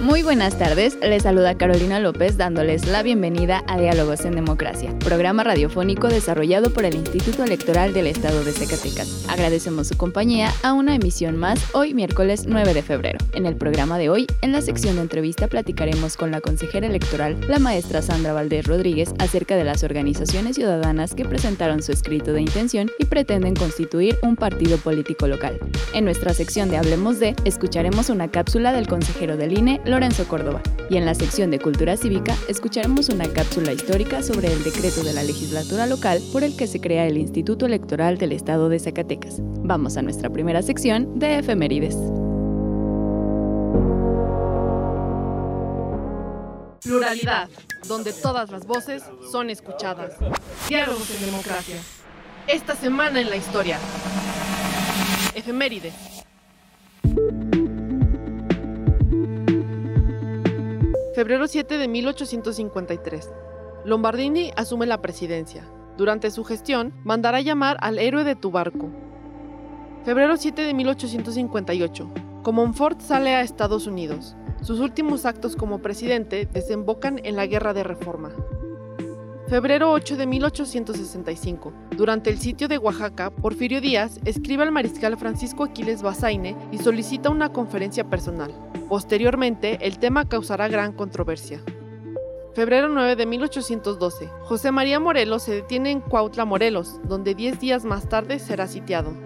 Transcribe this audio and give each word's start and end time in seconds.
Muy 0.00 0.22
buenas 0.22 0.56
tardes, 0.56 0.96
les 1.02 1.24
saluda 1.24 1.58
Carolina 1.58 2.00
López 2.00 2.38
dándoles 2.38 2.86
la 2.86 3.02
bienvenida 3.02 3.62
a 3.66 3.78
Diálogos 3.78 4.24
en 4.24 4.34
Democracia, 4.34 4.98
programa 4.98 5.44
radiofónico 5.44 6.08
desarrollado 6.08 6.70
por 6.70 6.86
el 6.86 6.94
Instituto 6.94 7.44
Electoral 7.44 7.92
del 7.92 8.06
Estado 8.06 8.42
de 8.42 8.52
Zacatecas. 8.52 9.26
Agradecemos 9.28 9.88
su 9.88 9.98
compañía 9.98 10.54
a 10.62 10.72
una 10.72 10.94
emisión 10.94 11.36
más 11.36 11.62
hoy 11.74 11.92
miércoles 11.92 12.46
9 12.48 12.72
de 12.72 12.82
febrero. 12.82 13.18
En 13.34 13.44
el 13.44 13.56
programa 13.56 13.98
de 13.98 14.08
hoy, 14.08 14.26
en 14.40 14.52
la 14.52 14.62
sección 14.62 14.96
de 14.96 15.02
entrevista 15.02 15.48
platicaremos 15.48 16.16
con 16.16 16.30
la 16.30 16.40
consejera 16.40 16.86
electoral, 16.86 17.38
la 17.46 17.58
maestra 17.58 18.00
Sandra 18.00 18.32
Valdés 18.32 18.66
Rodríguez, 18.66 19.12
acerca 19.18 19.54
de 19.54 19.64
las 19.64 19.84
organizaciones 19.84 20.56
ciudadanas 20.56 21.14
que 21.14 21.26
presentaron 21.26 21.82
su 21.82 21.92
escrito 21.92 22.32
de 22.32 22.40
intención 22.40 22.90
y 22.98 23.04
pretenden 23.04 23.54
constituir 23.54 24.16
un 24.22 24.36
partido 24.36 24.78
político 24.78 25.26
local. 25.26 25.58
En 25.92 26.06
nuestra 26.06 26.32
sección 26.32 26.70
de 26.70 26.78
Hablemos 26.78 27.20
de, 27.20 27.36
escucharemos 27.44 28.08
una 28.08 28.30
cápsula 28.30 28.72
del 28.72 28.88
consejero 28.88 29.36
del 29.36 29.58
INE, 29.58 29.82
Lorenzo 29.90 30.26
Córdoba. 30.26 30.62
Y 30.88 30.96
en 30.96 31.04
la 31.04 31.14
sección 31.14 31.50
de 31.50 31.58
Cultura 31.58 31.96
Cívica 31.96 32.34
escucharemos 32.48 33.08
una 33.08 33.28
cápsula 33.28 33.72
histórica 33.72 34.22
sobre 34.22 34.52
el 34.52 34.62
decreto 34.64 35.02
de 35.02 35.12
la 35.12 35.22
legislatura 35.22 35.86
local 35.86 36.20
por 36.32 36.42
el 36.42 36.56
que 36.56 36.66
se 36.66 36.80
crea 36.80 37.06
el 37.06 37.18
Instituto 37.18 37.66
Electoral 37.66 38.18
del 38.18 38.32
Estado 38.32 38.68
de 38.68 38.78
Zacatecas. 38.78 39.36
Vamos 39.40 39.96
a 39.96 40.02
nuestra 40.02 40.30
primera 40.30 40.62
sección 40.62 41.18
de 41.18 41.38
efemérides. 41.38 41.96
Pluralidad, 46.82 47.48
donde 47.86 48.12
todas 48.12 48.50
las 48.50 48.66
voces 48.66 49.02
son 49.30 49.50
escuchadas. 49.50 50.14
Diálogos 50.68 51.10
en 51.10 51.26
democracia. 51.26 51.76
Esta 52.48 52.74
semana 52.74 53.20
en 53.20 53.30
la 53.30 53.36
historia. 53.36 53.78
Efemérides. 55.34 56.19
Febrero 61.20 61.46
7 61.46 61.76
de 61.76 61.86
1853. 61.86 63.30
Lombardini 63.84 64.52
asume 64.56 64.86
la 64.86 65.02
presidencia. 65.02 65.70
Durante 65.98 66.30
su 66.30 66.44
gestión, 66.44 66.94
mandará 67.04 67.42
llamar 67.42 67.76
al 67.82 67.98
héroe 67.98 68.24
de 68.24 68.36
tu 68.36 68.50
barco. 68.50 68.88
Febrero 70.02 70.38
7 70.38 70.62
de 70.62 70.72
1858. 70.72 72.10
Comonfort 72.42 73.02
sale 73.02 73.34
a 73.34 73.42
Estados 73.42 73.86
Unidos. 73.86 74.34
Sus 74.62 74.80
últimos 74.80 75.26
actos 75.26 75.56
como 75.56 75.82
presidente 75.82 76.48
desembocan 76.50 77.20
en 77.22 77.36
la 77.36 77.46
Guerra 77.46 77.74
de 77.74 77.84
Reforma. 77.84 78.30
Febrero 79.50 79.90
8 79.90 80.16
de 80.16 80.28
1865. 80.28 81.72
Durante 81.96 82.30
el 82.30 82.38
sitio 82.38 82.68
de 82.68 82.78
Oaxaca, 82.78 83.30
Porfirio 83.30 83.80
Díaz 83.80 84.20
escribe 84.24 84.62
al 84.62 84.70
mariscal 84.70 85.16
Francisco 85.16 85.64
Aquiles 85.64 86.02
Bazaine 86.02 86.56
y 86.70 86.78
solicita 86.78 87.30
una 87.30 87.48
conferencia 87.48 88.08
personal. 88.08 88.54
Posteriormente, 88.88 89.84
el 89.84 89.98
tema 89.98 90.28
causará 90.28 90.68
gran 90.68 90.92
controversia. 90.92 91.60
Febrero 92.54 92.88
9 92.90 93.16
de 93.16 93.26
1812. 93.26 94.28
José 94.42 94.70
María 94.70 95.00
Morelos 95.00 95.42
se 95.42 95.54
detiene 95.56 95.90
en 95.90 96.00
Cuautla, 96.00 96.44
Morelos, 96.44 97.00
donde 97.02 97.34
10 97.34 97.58
días 97.58 97.84
más 97.84 98.08
tarde 98.08 98.38
será 98.38 98.68
sitiado. 98.68 99.16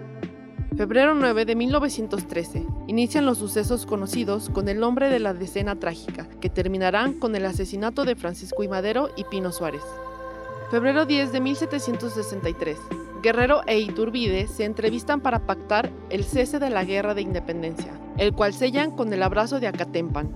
Febrero 0.75 1.13
9 1.13 1.45
de 1.45 1.55
1913. 1.55 2.65
Inician 2.87 3.27
los 3.27 3.37
sucesos 3.37 3.85
conocidos 3.85 4.49
con 4.49 4.69
el 4.69 4.79
nombre 4.79 5.11
de 5.11 5.19
la 5.19 5.35
decena 5.35 5.75
trágica, 5.75 6.27
que 6.41 6.49
terminarán 6.49 7.13
con 7.13 7.35
el 7.35 7.45
asesinato 7.45 8.05
de 8.05 8.15
Francisco 8.15 8.63
I. 8.63 8.69
Madero 8.69 9.11
y 9.15 9.23
Pino 9.25 9.51
Suárez. 9.51 9.83
Febrero 10.71 11.05
10 11.05 11.31
de 11.31 11.41
1763. 11.41 12.79
Guerrero 13.21 13.61
e 13.67 13.79
Iturbide 13.79 14.47
se 14.47 14.65
entrevistan 14.65 15.21
para 15.21 15.45
pactar 15.45 15.91
el 16.09 16.23
cese 16.23 16.57
de 16.57 16.71
la 16.71 16.83
Guerra 16.83 17.13
de 17.13 17.21
Independencia, 17.21 17.99
el 18.17 18.33
cual 18.33 18.53
sellan 18.53 18.89
con 18.89 19.13
el 19.13 19.21
abrazo 19.21 19.59
de 19.59 19.67
Acatempan. 19.67 20.33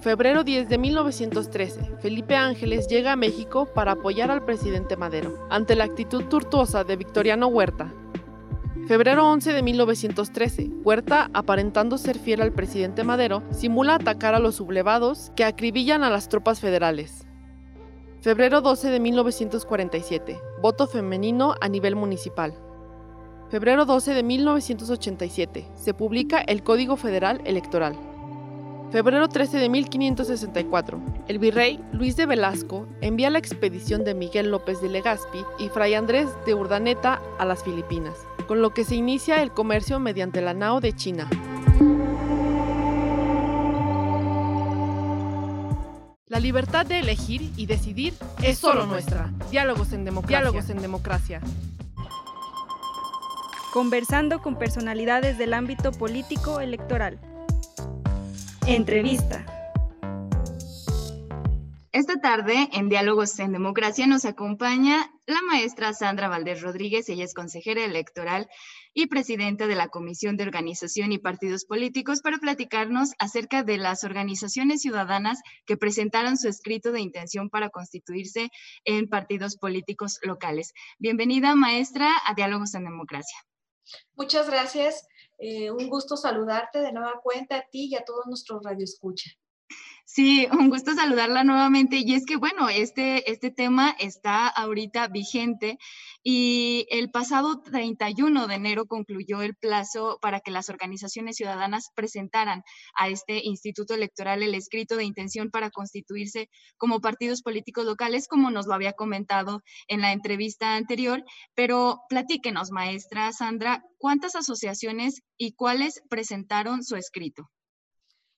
Febrero 0.00 0.42
10 0.42 0.68
de 0.68 0.78
1913. 0.78 1.98
Felipe 2.00 2.34
Ángeles 2.34 2.88
llega 2.88 3.12
a 3.12 3.16
México 3.16 3.66
para 3.72 3.92
apoyar 3.92 4.32
al 4.32 4.44
presidente 4.44 4.96
Madero, 4.96 5.46
ante 5.48 5.76
la 5.76 5.84
actitud 5.84 6.24
tortuosa 6.24 6.82
de 6.82 6.96
Victoriano 6.96 7.46
Huerta. 7.46 7.92
Febrero 8.88 9.30
11 9.30 9.52
de 9.52 9.62
1913. 9.62 10.70
Huerta, 10.82 11.30
aparentando 11.34 11.98
ser 11.98 12.18
fiel 12.18 12.42
al 12.42 12.52
presidente 12.52 13.04
Madero, 13.04 13.44
simula 13.52 13.94
atacar 13.94 14.34
a 14.34 14.40
los 14.40 14.56
sublevados 14.56 15.30
que 15.36 15.44
acribillan 15.44 16.02
a 16.02 16.10
las 16.10 16.28
tropas 16.28 16.58
federales. 16.58 17.29
Febrero 18.20 18.60
12 18.60 18.90
de 18.90 19.00
1947. 19.00 20.38
Voto 20.60 20.86
femenino 20.86 21.54
a 21.58 21.70
nivel 21.70 21.96
municipal. 21.96 22.52
Febrero 23.48 23.86
12 23.86 24.12
de 24.12 24.22
1987. 24.22 25.66
Se 25.74 25.94
publica 25.94 26.42
el 26.42 26.62
Código 26.62 26.98
Federal 26.98 27.40
Electoral. 27.46 27.96
Febrero 28.90 29.26
13 29.26 29.56
de 29.56 29.70
1564. 29.70 31.00
El 31.28 31.38
virrey 31.38 31.80
Luis 31.92 32.14
de 32.16 32.26
Velasco 32.26 32.86
envía 33.00 33.30
la 33.30 33.38
expedición 33.38 34.04
de 34.04 34.12
Miguel 34.12 34.50
López 34.50 34.82
de 34.82 34.90
Legazpi 34.90 35.42
y 35.58 35.70
Fray 35.70 35.94
Andrés 35.94 36.28
de 36.44 36.52
Urdaneta 36.52 37.22
a 37.38 37.46
las 37.46 37.64
Filipinas, 37.64 38.18
con 38.46 38.60
lo 38.60 38.74
que 38.74 38.84
se 38.84 38.96
inicia 38.96 39.42
el 39.42 39.50
comercio 39.50 39.98
mediante 39.98 40.42
la 40.42 40.52
nao 40.52 40.80
de 40.80 40.92
China. 40.92 41.26
La 46.30 46.38
libertad 46.38 46.86
de 46.86 47.00
elegir 47.00 47.50
y 47.56 47.66
decidir 47.66 48.14
es 48.40 48.56
solo 48.56 48.86
nuestra. 48.86 49.32
Diálogos 49.50 49.92
en 49.92 50.04
democracia. 50.04 50.38
Diálogos 50.38 50.70
en 50.70 50.80
democracia. 50.80 51.40
Conversando 53.72 54.40
con 54.40 54.56
personalidades 54.56 55.38
del 55.38 55.52
ámbito 55.54 55.90
político 55.90 56.60
electoral. 56.60 57.18
Entrevista. 58.68 59.44
Esta 61.90 62.20
tarde, 62.20 62.68
en 62.74 62.88
Diálogos 62.88 63.36
en 63.40 63.50
Democracia, 63.50 64.06
nos 64.06 64.24
acompaña 64.24 65.10
la 65.26 65.42
maestra 65.42 65.92
Sandra 65.94 66.28
Valdés 66.28 66.62
Rodríguez. 66.62 67.08
Ella 67.08 67.24
es 67.24 67.34
consejera 67.34 67.84
electoral 67.84 68.48
y 68.92 69.06
presidenta 69.06 69.66
de 69.66 69.74
la 69.74 69.88
Comisión 69.88 70.36
de 70.36 70.44
Organización 70.44 71.12
y 71.12 71.18
Partidos 71.18 71.64
Políticos 71.64 72.20
para 72.22 72.38
platicarnos 72.38 73.10
acerca 73.18 73.62
de 73.62 73.78
las 73.78 74.04
organizaciones 74.04 74.82
ciudadanas 74.82 75.40
que 75.66 75.76
presentaron 75.76 76.36
su 76.36 76.48
escrito 76.48 76.92
de 76.92 77.00
intención 77.00 77.50
para 77.50 77.70
constituirse 77.70 78.50
en 78.84 79.08
partidos 79.08 79.56
políticos 79.56 80.18
locales. 80.22 80.72
Bienvenida, 80.98 81.54
maestra, 81.54 82.10
a 82.26 82.34
Diálogos 82.34 82.74
en 82.74 82.84
Democracia. 82.84 83.38
Muchas 84.14 84.48
gracias. 84.48 85.06
Eh, 85.38 85.70
un 85.70 85.88
gusto 85.88 86.16
saludarte 86.16 86.80
de 86.80 86.92
nueva 86.92 87.20
cuenta 87.22 87.56
a 87.56 87.64
ti 87.70 87.88
y 87.90 87.94
a 87.96 88.04
todos 88.04 88.26
nuestros 88.26 88.62
radioescucha. 88.62 89.30
Sí, 90.12 90.48
un 90.50 90.70
gusto 90.70 90.92
saludarla 90.92 91.44
nuevamente. 91.44 91.98
Y 91.98 92.14
es 92.14 92.26
que, 92.26 92.36
bueno, 92.36 92.68
este, 92.68 93.30
este 93.30 93.52
tema 93.52 93.94
está 93.96 94.48
ahorita 94.48 95.06
vigente 95.06 95.78
y 96.24 96.84
el 96.90 97.12
pasado 97.12 97.62
31 97.62 98.48
de 98.48 98.54
enero 98.56 98.86
concluyó 98.86 99.40
el 99.42 99.54
plazo 99.54 100.18
para 100.20 100.40
que 100.40 100.50
las 100.50 100.68
organizaciones 100.68 101.36
ciudadanas 101.36 101.90
presentaran 101.94 102.64
a 102.96 103.08
este 103.08 103.40
Instituto 103.44 103.94
Electoral 103.94 104.42
el 104.42 104.56
escrito 104.56 104.96
de 104.96 105.04
intención 105.04 105.48
para 105.52 105.70
constituirse 105.70 106.50
como 106.76 107.00
partidos 107.00 107.42
políticos 107.42 107.84
locales, 107.84 108.26
como 108.26 108.50
nos 108.50 108.66
lo 108.66 108.74
había 108.74 108.94
comentado 108.94 109.62
en 109.86 110.00
la 110.00 110.10
entrevista 110.10 110.74
anterior. 110.74 111.22
Pero 111.54 112.00
platíquenos, 112.08 112.72
maestra 112.72 113.32
Sandra, 113.32 113.84
¿cuántas 113.96 114.34
asociaciones 114.34 115.22
y 115.38 115.52
cuáles 115.52 116.02
presentaron 116.08 116.82
su 116.82 116.96
escrito? 116.96 117.48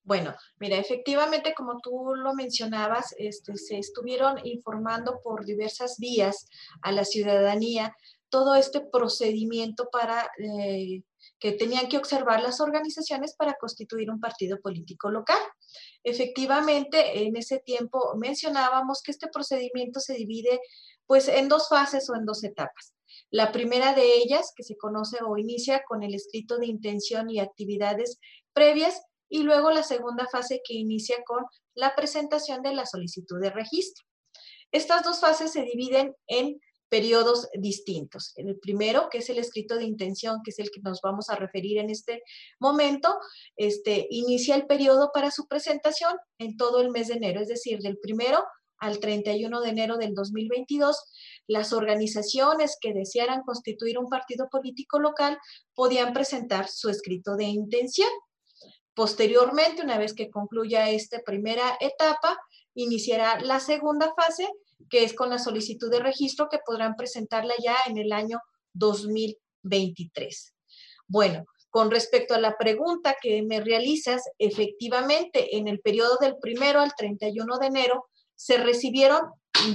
Bueno, 0.05 0.35
mira, 0.59 0.77
efectivamente, 0.79 1.55
como 1.55 1.81
tú 1.81 2.15
lo 2.17 2.35
mencionabas, 2.35 3.15
este, 3.19 3.57
se 3.57 3.79
estuvieron 3.79 4.45
informando 4.45 5.21
por 5.23 5.45
diversas 5.45 5.99
vías 5.99 6.47
a 6.83 6.91
la 6.91 7.05
ciudadanía 7.05 7.95
todo 8.29 8.55
este 8.55 8.81
procedimiento 8.81 9.89
para 9.93 10.31
eh, 10.39 11.03
que 11.39 11.53
tenían 11.53 11.89
que 11.89 11.99
observar 11.99 12.41
las 12.43 12.61
organizaciones 12.61 13.35
para 13.37 13.55
constituir 13.55 14.11
un 14.11 14.21
partido 14.21 14.61
político 14.61 15.11
local. 15.11 15.41
Efectivamente, 16.03 17.25
en 17.25 17.37
ese 17.37 17.59
tiempo 17.59 18.15
mencionábamos 18.17 19.03
que 19.03 19.13
este 19.13 19.29
procedimiento 19.29 20.01
se 20.01 20.15
divide 20.15 20.61
pues 21.07 21.29
en 21.29 21.49
dos 21.49 21.69
fases 21.69 22.09
o 22.11 22.17
en 22.17 22.25
dos 22.25 22.43
etapas. 22.43 22.95
La 23.31 23.53
primera 23.53 23.95
de 23.95 24.17
ellas, 24.17 24.53
que 24.57 24.63
se 24.63 24.77
conoce 24.77 25.19
o 25.23 25.37
inicia 25.37 25.83
con 25.87 26.03
el 26.03 26.15
escrito 26.15 26.59
de 26.59 26.67
intención 26.67 27.31
y 27.31 27.39
actividades 27.39 28.19
previas, 28.53 29.03
y 29.33 29.45
luego 29.45 29.71
la 29.71 29.83
segunda 29.83 30.27
fase 30.31 30.61
que 30.63 30.75
inicia 30.75 31.17
con 31.25 31.43
la 31.75 31.95
presentación 31.95 32.61
de 32.61 32.75
la 32.75 32.85
solicitud 32.85 33.41
de 33.41 33.49
registro. 33.49 34.05
Estas 34.71 35.03
dos 35.03 35.21
fases 35.21 35.53
se 35.53 35.63
dividen 35.63 36.15
en 36.27 36.61
periodos 36.91 37.49
distintos. 37.55 38.35
El 38.37 38.59
primero, 38.59 39.09
que 39.11 39.19
es 39.19 39.31
el 39.31 39.39
escrito 39.39 39.77
de 39.77 39.85
intención, 39.85 40.41
que 40.45 40.51
es 40.51 40.59
el 40.59 40.71
que 40.71 40.83
nos 40.83 41.01
vamos 41.01 41.31
a 41.31 41.37
referir 41.37 41.79
en 41.79 41.89
este 41.89 42.23
momento, 42.61 43.17
este, 43.57 44.07
inicia 44.11 44.55
el 44.55 44.67
periodo 44.67 45.11
para 45.15 45.31
su 45.31 45.49
presentación 45.49 46.15
en 46.39 46.59
todo 46.59 46.83
el 46.83 46.91
mes 46.91 47.09
de 47.09 47.15
enero, 47.15 47.41
es 47.41 47.49
decir, 47.49 47.79
del 47.79 47.97
primero 47.97 48.45
al 48.77 48.99
31 48.99 49.63
de 49.63 49.71
enero 49.71 49.97
del 49.97 50.13
2022, 50.13 51.03
las 51.47 51.73
organizaciones 51.73 52.77
que 52.79 52.93
desearan 52.93 53.45
constituir 53.45 53.97
un 53.97 54.11
partido 54.11 54.51
político 54.51 54.99
local 54.99 55.39
podían 55.75 56.13
presentar 56.13 56.69
su 56.69 56.91
escrito 56.91 57.37
de 57.37 57.45
intención. 57.45 58.11
Posteriormente, 58.95 59.83
una 59.83 59.99
vez 59.99 60.15
que 60.15 60.31
concluya 60.31 60.91
esta 60.91 61.21
primera 61.21 61.77
etapa, 61.81 62.39
iniciará 62.75 63.41
la 63.41 63.61
segunda 63.61 64.13
fase, 64.15 64.49
que 64.91 65.05
es 65.05 65.15
con 65.15 65.31
la 65.31 65.39
solicitud 65.39 65.91
de 65.91 66.01
registro 66.01 66.49
que 66.51 66.59
podrán 66.65 66.97
presentarla 66.97 67.55
ya 67.63 67.77
en 67.87 67.97
el 67.97 68.13
año 68.13 68.41
2023. 68.75 70.55
Bueno, 71.07 71.45
con 71.71 71.91
respecto 71.91 72.35
a 72.35 72.41
la 72.41 72.59
pregunta 72.59 73.17
que 73.21 73.43
me 73.43 73.61
realizas, 73.61 74.23
efectivamente, 74.39 75.57
en 75.57 75.69
el 75.69 75.81
periodo 75.81 76.19
del 76.21 76.37
primero 76.37 76.81
al 76.81 76.95
31 76.95 77.59
de 77.59 77.67
enero 77.67 78.07
se 78.37 78.59
recibieron 78.59 79.21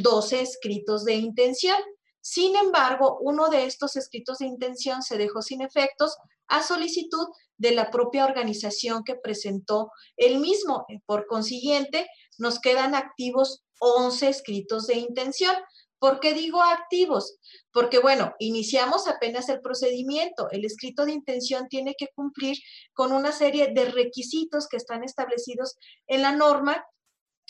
12 0.01 0.41
escritos 0.41 1.05
de 1.05 1.15
intención. 1.15 1.77
Sin 2.21 2.55
embargo, 2.55 3.17
uno 3.21 3.49
de 3.49 3.65
estos 3.65 3.95
escritos 3.95 4.39
de 4.39 4.45
intención 4.45 5.01
se 5.01 5.17
dejó 5.17 5.41
sin 5.41 5.61
efectos 5.61 6.15
a 6.47 6.63
solicitud 6.63 7.27
de 7.57 7.71
la 7.71 7.89
propia 7.91 8.25
organización 8.25 9.03
que 9.03 9.15
presentó 9.15 9.91
el 10.15 10.39
mismo. 10.39 10.85
Por 11.05 11.27
consiguiente, 11.27 12.07
nos 12.37 12.59
quedan 12.59 12.95
activos 12.95 13.63
11 13.79 14.29
escritos 14.29 14.87
de 14.87 14.95
intención. 14.95 15.55
¿Por 15.99 16.19
qué 16.19 16.33
digo 16.33 16.61
activos? 16.61 17.37
Porque, 17.71 17.97
bueno, 17.99 18.35
iniciamos 18.37 19.07
apenas 19.07 19.49
el 19.49 19.61
procedimiento. 19.61 20.47
El 20.51 20.63
escrito 20.63 21.05
de 21.05 21.13
intención 21.13 21.67
tiene 21.67 21.95
que 21.97 22.09
cumplir 22.13 22.57
con 22.93 23.11
una 23.11 23.31
serie 23.31 23.73
de 23.73 23.85
requisitos 23.85 24.67
que 24.67 24.77
están 24.77 25.03
establecidos 25.03 25.75
en 26.05 26.21
la 26.21 26.33
norma 26.33 26.85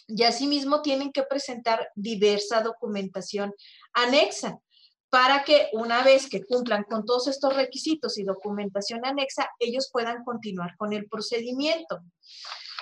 y 0.08 0.24
asimismo 0.24 0.82
tienen 0.82 1.12
que 1.12 1.24
presentar 1.24 1.90
diversa 1.96 2.62
documentación 2.62 3.54
anexa 3.92 4.62
para 5.10 5.44
que 5.44 5.70
una 5.74 6.04
vez 6.04 6.30
que 6.30 6.44
cumplan 6.44 6.84
con 6.84 7.06
todos 7.06 7.28
estos 7.28 7.56
requisitos 7.56 8.18
y 8.18 8.24
documentación 8.24 9.06
anexa, 9.06 9.50
ellos 9.60 9.90
puedan 9.92 10.24
continuar 10.24 10.76
con 10.78 10.92
el 10.94 11.08
procedimiento. 11.08 12.00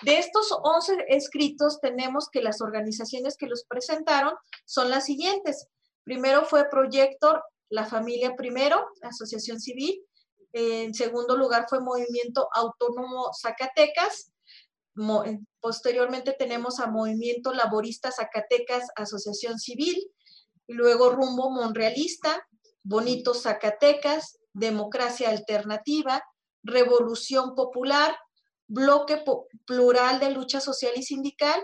De 0.01 0.17
estos 0.17 0.51
11 0.51 1.05
escritos, 1.09 1.79
tenemos 1.79 2.29
que 2.29 2.41
las 2.41 2.61
organizaciones 2.61 3.37
que 3.37 3.47
los 3.47 3.63
presentaron 3.65 4.33
son 4.65 4.89
las 4.89 5.05
siguientes. 5.05 5.67
Primero 6.03 6.45
fue 6.45 6.67
Proyector, 6.69 7.43
La 7.69 7.85
Familia 7.85 8.35
Primero, 8.35 8.87
Asociación 9.01 9.59
Civil. 9.59 10.03
En 10.51 10.93
segundo 10.93 11.37
lugar 11.37 11.67
fue 11.69 11.79
Movimiento 11.79 12.49
Autónomo 12.53 13.31
Zacatecas. 13.39 14.31
Posteriormente 15.59 16.35
tenemos 16.37 16.79
a 16.79 16.87
Movimiento 16.87 17.53
Laborista 17.53 18.11
Zacatecas, 18.11 18.87
Asociación 18.95 19.59
Civil 19.59 20.11
luego 20.67 21.09
Rumbo 21.09 21.49
Monrealista, 21.49 22.45
Bonito 22.83 23.33
Zacatecas, 23.33 24.39
Democracia 24.53 25.29
Alternativa, 25.29 26.23
Revolución 26.63 27.55
Popular, 27.55 28.15
Bloque 28.67 29.23
Plural 29.65 30.19
de 30.19 30.31
Lucha 30.31 30.59
Social 30.59 30.93
y 30.95 31.03
Sindical, 31.03 31.61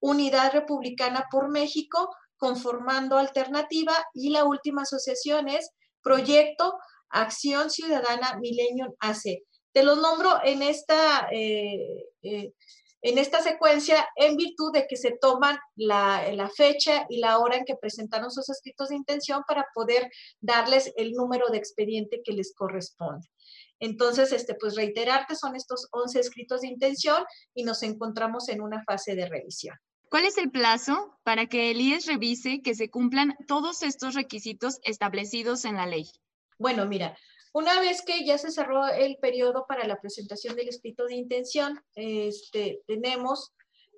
Unidad 0.00 0.52
Republicana 0.52 1.26
por 1.30 1.50
México, 1.50 2.10
Conformando 2.36 3.18
Alternativa 3.18 3.92
y 4.14 4.30
la 4.30 4.44
última 4.44 4.82
asociación 4.82 5.48
es 5.48 5.70
Proyecto 6.02 6.78
Acción 7.10 7.70
Ciudadana 7.70 8.38
Millennium 8.40 8.94
AC. 8.98 9.42
Te 9.72 9.82
los 9.82 10.00
nombro 10.00 10.40
en 10.42 10.62
esta 10.62 11.28
eh, 11.30 12.06
eh, 12.22 12.54
en 13.02 13.18
esta 13.18 13.40
secuencia 13.42 14.08
en 14.16 14.36
virtud 14.36 14.72
de 14.72 14.86
que 14.86 14.96
se 14.96 15.12
toman 15.20 15.58
la, 15.76 16.50
fecha 16.54 17.06
y 17.08 17.18
la 17.18 17.38
hora 17.38 17.56
en 17.56 17.64
que 17.64 17.76
presentaron 17.76 18.30
sus 18.30 18.48
escritos 18.50 18.90
de 18.90 18.96
intención 18.96 19.42
para 19.46 19.66
poder 19.74 20.10
darles 20.40 20.92
el 20.96 21.12
número 21.12 21.48
de 21.48 21.58
expediente 21.58 22.22
que 22.24 22.32
les 22.32 22.54
corresponde. 22.54 23.28
Entonces, 23.78 24.32
este, 24.32 24.54
pues 24.54 24.76
reiterarte, 24.76 25.34
son 25.34 25.56
estos 25.56 25.88
11 25.92 26.20
escritos 26.20 26.60
de 26.60 26.68
intención 26.68 27.24
y 27.54 27.64
nos 27.64 27.82
encontramos 27.82 28.48
en 28.50 28.60
una 28.60 28.82
fase 28.84 29.14
de 29.14 29.26
revisión. 29.26 29.76
¿Cuál 30.10 30.24
es 30.24 30.36
el 30.38 30.50
plazo 30.50 31.18
para 31.22 31.46
que 31.46 31.70
el 31.70 31.80
IES 31.80 32.06
revise 32.06 32.62
que 32.62 32.74
se 32.74 32.90
cumplan 32.90 33.36
todos 33.46 33.82
estos 33.82 34.14
requisitos 34.14 34.80
establecidos 34.82 35.64
en 35.64 35.76
la 35.76 35.86
ley? 35.86 36.10
Bueno, 36.58 36.84
mira, 36.84 37.16
una 37.52 37.80
vez 37.80 38.02
que 38.02 38.24
ya 38.24 38.38
se 38.38 38.50
cerró 38.50 38.86
el 38.86 39.16
periodo 39.16 39.64
para 39.68 39.86
la 39.86 40.00
presentación 40.00 40.56
del 40.56 40.68
escrito 40.68 41.06
de 41.06 41.14
intención, 41.14 41.80
este, 41.94 42.82
tenemos 42.86 43.52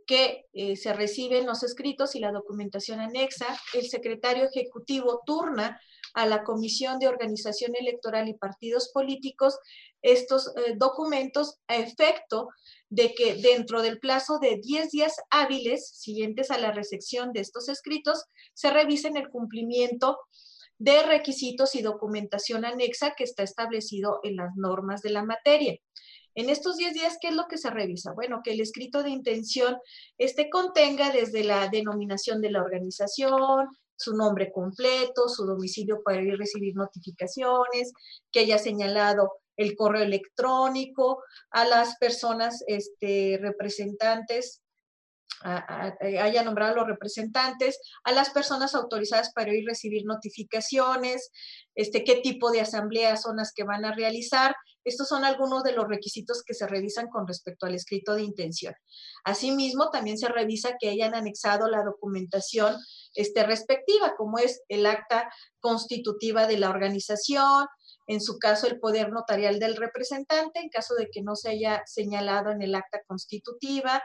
que 0.06 0.46
eh, 0.52 0.76
se 0.76 0.92
reciben 0.92 1.46
los 1.46 1.62
escritos 1.62 2.14
y 2.14 2.20
la 2.20 2.32
documentación 2.32 3.00
anexa. 3.00 3.46
El 3.74 3.88
secretario 3.88 4.44
ejecutivo 4.44 5.22
turna 5.24 5.80
a 6.14 6.26
la 6.26 6.42
Comisión 6.42 6.98
de 6.98 7.08
Organización 7.08 7.72
Electoral 7.78 8.28
y 8.28 8.34
Partidos 8.34 8.90
Políticos 8.92 9.58
estos 10.02 10.48
eh, 10.48 10.74
documentos 10.76 11.58
a 11.68 11.76
efecto 11.76 12.48
de 12.88 13.14
que 13.14 13.36
dentro 13.36 13.82
del 13.82 14.00
plazo 14.00 14.38
de 14.38 14.56
10 14.56 14.90
días 14.90 15.16
hábiles 15.30 15.88
siguientes 15.94 16.50
a 16.50 16.58
la 16.58 16.72
recepción 16.72 17.32
de 17.32 17.40
estos 17.40 17.68
escritos 17.68 18.24
se 18.52 18.70
revisen 18.70 19.16
el 19.16 19.28
cumplimiento 19.28 20.18
de 20.82 21.00
requisitos 21.04 21.76
y 21.76 21.82
documentación 21.82 22.64
anexa 22.64 23.14
que 23.16 23.22
está 23.22 23.44
establecido 23.44 24.18
en 24.24 24.34
las 24.34 24.56
normas 24.56 25.00
de 25.00 25.10
la 25.10 25.22
materia. 25.22 25.78
En 26.34 26.50
estos 26.50 26.76
10 26.76 26.94
días, 26.94 27.18
¿qué 27.20 27.28
es 27.28 27.34
lo 27.34 27.46
que 27.46 27.56
se 27.56 27.70
revisa? 27.70 28.12
Bueno, 28.12 28.40
que 28.42 28.50
el 28.50 28.60
escrito 28.60 29.04
de 29.04 29.10
intención 29.10 29.78
este 30.18 30.50
contenga 30.50 31.12
desde 31.12 31.44
la 31.44 31.68
denominación 31.68 32.40
de 32.40 32.50
la 32.50 32.62
organización, 32.62 33.68
su 33.94 34.16
nombre 34.16 34.50
completo, 34.50 35.28
su 35.28 35.46
domicilio 35.46 36.02
para 36.02 36.20
ir 36.20 36.32
a 36.32 36.36
recibir 36.36 36.74
notificaciones, 36.74 37.92
que 38.32 38.40
haya 38.40 38.58
señalado 38.58 39.30
el 39.56 39.76
correo 39.76 40.02
electrónico 40.02 41.22
a 41.50 41.64
las 41.64 41.96
personas 41.98 42.64
este, 42.66 43.38
representantes 43.40 44.62
eh, 46.00 46.18
haya 46.18 46.42
nombrado 46.42 46.72
a 46.72 46.76
los 46.76 46.86
representantes, 46.86 47.80
a 48.04 48.12
las 48.12 48.30
personas 48.30 48.74
autorizadas 48.74 49.32
para 49.32 49.52
ir 49.54 49.64
a 49.66 49.72
recibir 49.72 50.04
notificaciones, 50.04 51.30
este, 51.74 52.04
qué 52.04 52.16
tipo 52.16 52.50
de 52.50 52.60
asambleas 52.60 53.22
son 53.22 53.36
las 53.36 53.52
que 53.52 53.64
van 53.64 53.84
a 53.84 53.94
realizar. 53.94 54.54
Estos 54.84 55.08
son 55.08 55.24
algunos 55.24 55.62
de 55.62 55.72
los 55.72 55.88
requisitos 55.88 56.42
que 56.44 56.54
se 56.54 56.66
revisan 56.66 57.08
con 57.08 57.26
respecto 57.26 57.66
al 57.66 57.74
escrito 57.74 58.14
de 58.14 58.22
intención. 58.22 58.74
Asimismo, 59.24 59.90
también 59.90 60.18
se 60.18 60.28
revisa 60.28 60.76
que 60.78 60.90
hayan 60.90 61.14
anexado 61.14 61.68
la 61.68 61.82
documentación 61.84 62.76
este, 63.14 63.44
respectiva, 63.44 64.14
como 64.16 64.38
es 64.38 64.62
el 64.68 64.86
acta 64.86 65.30
constitutiva 65.60 66.46
de 66.46 66.58
la 66.58 66.70
organización, 66.70 67.66
en 68.06 68.20
su 68.20 68.38
caso 68.38 68.66
el 68.66 68.80
poder 68.80 69.10
notarial 69.10 69.58
del 69.58 69.76
representante, 69.76 70.60
en 70.60 70.68
caso 70.68 70.94
de 70.94 71.08
que 71.10 71.22
no 71.22 71.36
se 71.36 71.50
haya 71.50 71.82
señalado 71.86 72.50
en 72.50 72.62
el 72.62 72.74
acta 72.74 73.00
constitutiva, 73.06 74.02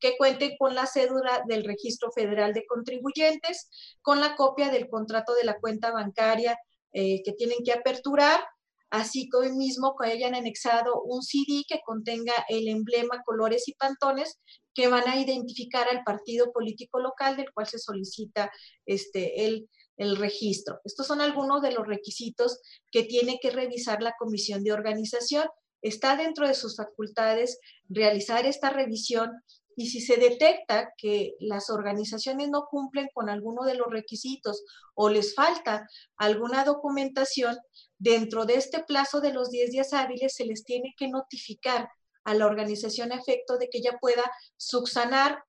que 0.00 0.16
cuente 0.16 0.56
con 0.58 0.74
la 0.74 0.86
cédula 0.86 1.42
del 1.46 1.64
Registro 1.64 2.10
Federal 2.12 2.52
de 2.52 2.66
Contribuyentes, 2.66 3.68
con 4.02 4.20
la 4.20 4.36
copia 4.36 4.70
del 4.70 4.88
contrato 4.88 5.34
de 5.34 5.44
la 5.44 5.58
cuenta 5.58 5.92
bancaria 5.92 6.58
eh, 6.92 7.22
que 7.24 7.32
tienen 7.32 7.58
que 7.64 7.72
aperturar, 7.72 8.44
así 8.90 9.28
como 9.28 9.48
mismo 9.50 9.96
que 10.00 10.10
hayan 10.10 10.34
anexado 10.34 11.02
un 11.02 11.22
CD 11.22 11.64
que 11.68 11.80
contenga 11.84 12.32
el 12.48 12.68
emblema, 12.68 13.22
colores 13.24 13.68
y 13.68 13.74
pantones 13.74 14.38
que 14.74 14.88
van 14.88 15.08
a 15.08 15.20
identificar 15.20 15.88
al 15.88 16.02
partido 16.04 16.52
político 16.52 17.00
local 17.00 17.36
del 17.36 17.52
cual 17.52 17.66
se 17.66 17.78
solicita 17.78 18.50
este, 18.84 19.46
el 19.46 19.68
el 19.96 20.16
registro. 20.16 20.80
Estos 20.84 21.06
son 21.06 21.20
algunos 21.20 21.62
de 21.62 21.72
los 21.72 21.86
requisitos 21.86 22.60
que 22.90 23.04
tiene 23.04 23.38
que 23.40 23.50
revisar 23.50 24.02
la 24.02 24.14
comisión 24.18 24.64
de 24.64 24.72
organización. 24.72 25.46
Está 25.82 26.16
dentro 26.16 26.48
de 26.48 26.54
sus 26.54 26.76
facultades 26.76 27.58
realizar 27.88 28.46
esta 28.46 28.70
revisión 28.70 29.30
y 29.76 29.88
si 29.88 30.00
se 30.00 30.16
detecta 30.16 30.92
que 30.96 31.34
las 31.40 31.68
organizaciones 31.68 32.48
no 32.48 32.66
cumplen 32.70 33.08
con 33.12 33.28
alguno 33.28 33.64
de 33.64 33.74
los 33.74 33.88
requisitos 33.90 34.64
o 34.94 35.08
les 35.08 35.34
falta 35.34 35.88
alguna 36.16 36.64
documentación, 36.64 37.56
dentro 37.98 38.46
de 38.46 38.54
este 38.54 38.84
plazo 38.84 39.20
de 39.20 39.32
los 39.32 39.50
10 39.50 39.70
días 39.72 39.92
hábiles 39.92 40.34
se 40.34 40.44
les 40.44 40.64
tiene 40.64 40.94
que 40.96 41.08
notificar 41.08 41.88
a 42.24 42.34
la 42.34 42.46
organización 42.46 43.12
a 43.12 43.16
efecto 43.16 43.58
de 43.58 43.68
que 43.68 43.78
ella 43.78 43.98
pueda 44.00 44.22
subsanar 44.56 45.44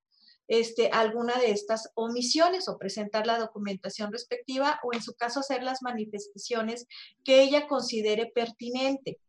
este, 0.48 0.89
alguna 0.91 1.38
de 1.39 1.51
estas 1.51 1.89
omisiones 1.96 2.70
o 2.70 2.77
presentar 2.77 3.25
la 3.25 3.39
documentación 3.39 4.12
respectiva 4.12 4.79
o 4.84 4.94
en 4.94 5.01
su 5.01 5.15
caso 5.15 5.39
hacer 5.39 5.63
las 5.63 5.82
manifestaciones 5.82 6.86
que 7.24 7.41
ella 7.41 7.67
considere 7.67 8.32
pertinente. 8.34 9.20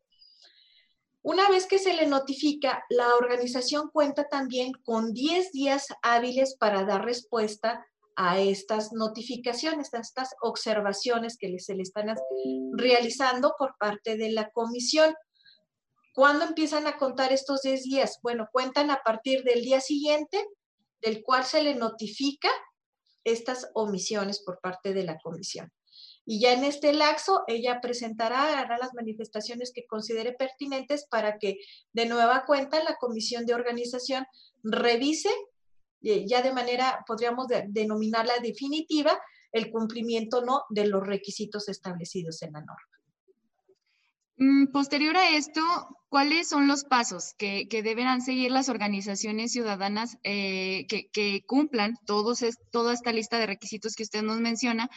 Una 1.23 1.49
vez 1.49 1.67
que 1.67 1.81
se 1.81 1.95
le 1.95 2.07
notifica, 2.07 2.85
la 2.89 3.17
organización 3.17 3.91
cuenta 3.93 4.29
también 4.29 4.73
con 4.85 5.13
10 5.13 5.51
días 5.51 5.87
hábiles 6.03 6.57
para 6.57 6.85
dar 6.85 7.05
respuesta 7.05 7.85
a 8.15 8.39
estas 8.39 8.93
notificaciones, 8.93 9.93
a 9.93 9.99
estas 9.99 10.35
observaciones 10.41 11.37
que 11.37 11.59
se 11.59 11.75
le 11.75 11.83
están 11.83 12.15
realizando 12.77 13.55
por 13.59 13.77
parte 13.77 14.17
de 14.17 14.31
la 14.31 14.51
comisión. 14.51 15.15
¿Cuándo 16.17 16.47
empiezan 16.47 16.87
a 16.87 16.97
contar 16.97 17.31
estos 17.35 17.61
10 17.61 17.83
días? 17.83 18.21
Bueno, 18.23 18.49
cuentan 18.51 18.91
a 18.91 19.03
partir 19.05 19.45
del 19.45 19.61
día 19.61 19.83
siguiente 19.83 20.43
del 21.03 21.23
cual 21.23 21.45
se 21.45 21.63
le 21.63 21.75
notifica 21.75 22.49
estas 23.23 23.69
omisiones 23.75 24.43
por 24.43 24.59
parte 24.63 24.95
de 24.95 25.05
la 25.05 25.19
comisión. 25.19 25.71
Y 26.25 26.41
ya 26.41 26.55
en 26.55 26.65
este 26.65 26.95
laxo, 26.95 27.43
ella 27.47 27.83
presentará, 27.83 28.59
hará 28.59 28.79
las 28.79 28.95
manifestaciones 28.95 29.73
que 29.75 29.87
considere 29.87 30.33
pertinentes 30.33 31.07
para 31.07 31.37
que 31.37 31.59
de 31.93 32.07
nueva 32.07 32.47
cuenta 32.47 32.83
la 32.83 32.97
comisión 32.97 33.45
de 33.45 33.53
organización 33.53 34.25
revise, 34.63 35.29
eh, 36.03 36.25
ya 36.27 36.41
de 36.41 36.55
manera, 36.55 37.05
podríamos 37.07 37.47
denominarla 37.69 38.39
definitiva, 38.39 39.21
el 39.53 39.71
cumplimiento 39.71 40.43
no 40.43 40.63
de 40.71 40.87
los 40.87 41.07
requisitos 41.07 41.69
establecidos 41.69 42.41
en 42.41 42.55
la 42.55 42.61
norma. 42.61 42.96
Mm, 44.39 44.67
posterior 44.67 45.17
a 45.17 45.31
esto, 45.31 45.63
¿cuáles 46.11 46.49
son 46.49 46.69
los 46.69 46.85
pasos 46.85 47.35
que, 47.39 47.67
deberán 47.83 48.21
seguir 48.21 48.51
las 48.51 48.69
organizaciones 48.69 49.53
ciudadanas 49.53 50.19
eh, 50.25 50.87
que, 50.87 51.43
cumplan 51.47 51.95
todos 52.05 52.45
toda 52.71 52.93
esta 52.93 53.13
lista 53.13 53.39
de 53.39 53.47
requisitos 53.47 53.95
que 53.95 54.03
usted 54.03 54.23
nos 54.23 54.41
menciona 54.41 54.91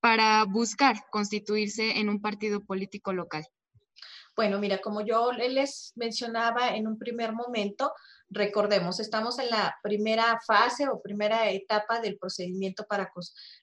para 0.00 0.44
buscar 0.44 0.96
constituirse 1.10 2.00
en 2.00 2.10
un 2.10 2.20
partido 2.20 2.60
político 2.64 3.14
local? 3.14 3.46
Bueno, 4.36 4.58
mira, 4.58 4.78
como 4.78 5.00
yo 5.00 5.32
les 5.32 5.92
mencionaba 5.94 6.74
en 6.74 6.86
un 6.86 6.98
primer 6.98 7.32
momento, 7.32 7.92
Recordemos, 8.34 8.98
estamos 8.98 9.38
en 9.38 9.50
la 9.50 9.76
primera 9.82 10.40
fase 10.46 10.88
o 10.88 11.02
primera 11.02 11.50
etapa 11.50 12.00
del 12.00 12.16
procedimiento 12.16 12.86
para 12.88 13.12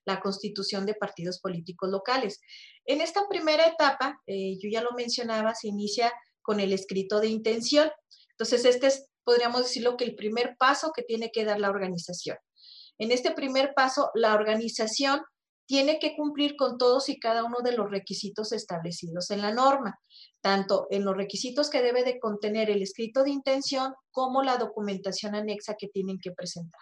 la 0.05 0.19
constitución 0.19 0.85
de 0.85 0.93
partidos 0.93 1.39
políticos 1.39 1.89
locales. 1.89 2.39
En 2.85 3.01
esta 3.01 3.27
primera 3.27 3.65
etapa, 3.65 4.21
eh, 4.27 4.59
yo 4.61 4.69
ya 4.71 4.83
lo 4.83 4.91
mencionaba, 4.91 5.55
se 5.55 5.69
inicia 5.69 6.13
con 6.43 6.59
el 6.59 6.71
escrito 6.71 7.19
de 7.19 7.29
intención. 7.29 7.89
Entonces, 8.31 8.63
este 8.63 8.87
es, 8.87 9.07
podríamos 9.23 9.63
decirlo, 9.63 9.97
que 9.97 10.03
el 10.03 10.15
primer 10.15 10.55
paso 10.59 10.91
que 10.95 11.01
tiene 11.01 11.31
que 11.31 11.45
dar 11.45 11.59
la 11.59 11.71
organización. 11.71 12.37
En 12.99 13.11
este 13.11 13.31
primer 13.31 13.73
paso, 13.73 14.11
la 14.13 14.35
organización 14.35 15.21
tiene 15.65 15.97
que 15.97 16.15
cumplir 16.15 16.55
con 16.55 16.77
todos 16.77 17.09
y 17.09 17.19
cada 17.19 17.43
uno 17.43 17.61
de 17.63 17.71
los 17.71 17.89
requisitos 17.89 18.51
establecidos 18.51 19.31
en 19.31 19.41
la 19.41 19.51
norma, 19.51 19.99
tanto 20.41 20.87
en 20.89 21.05
los 21.05 21.15
requisitos 21.15 21.69
que 21.69 21.81
debe 21.81 22.03
de 22.03 22.19
contener 22.19 22.69
el 22.69 22.81
escrito 22.81 23.23
de 23.23 23.31
intención 23.31 23.93
como 24.11 24.41
la 24.43 24.57
documentación 24.57 25.35
anexa 25.35 25.75
que 25.75 25.87
tienen 25.87 26.19
que 26.19 26.31
presentar. 26.31 26.81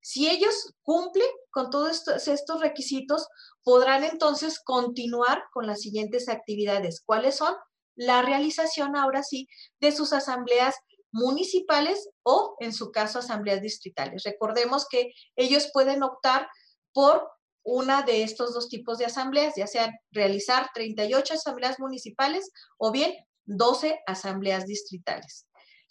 Si 0.00 0.28
ellos 0.28 0.72
cumplen 0.82 1.28
con 1.50 1.70
todos 1.70 2.06
estos, 2.26 2.60
requisitos, 2.60 3.26
podrán 3.62 4.04
entonces 4.04 4.60
continuar 4.64 5.44
con 5.52 5.66
las 5.66 5.80
siguientes 5.80 6.28
actividades. 6.28 7.02
¿Cuáles 7.04 7.36
son? 7.36 7.54
La 7.94 8.22
realización, 8.22 8.96
ahora 8.96 9.22
sí, 9.22 9.48
de 9.80 9.92
sus 9.92 10.12
asambleas 10.12 10.76
municipales 11.10 12.08
o, 12.22 12.56
en 12.60 12.72
su 12.72 12.92
caso, 12.92 13.18
asambleas 13.18 13.60
distritales. 13.60 14.22
Recordemos 14.22 14.86
que 14.88 15.12
ellos 15.36 15.68
pueden 15.72 16.02
optar 16.02 16.48
por 16.92 17.28
una 17.70 18.02
de 18.02 18.22
estos 18.22 18.54
dos 18.54 18.70
tipos 18.70 18.96
de 18.96 19.04
asambleas, 19.04 19.54
ya 19.54 19.66
sea 19.66 19.92
realizar 20.10 20.70
38 20.72 21.34
asambleas 21.34 21.78
municipales 21.78 22.50
o 22.78 22.90
bien 22.90 23.14
12 23.44 24.00
asambleas 24.06 24.64
distritales. 24.64 25.46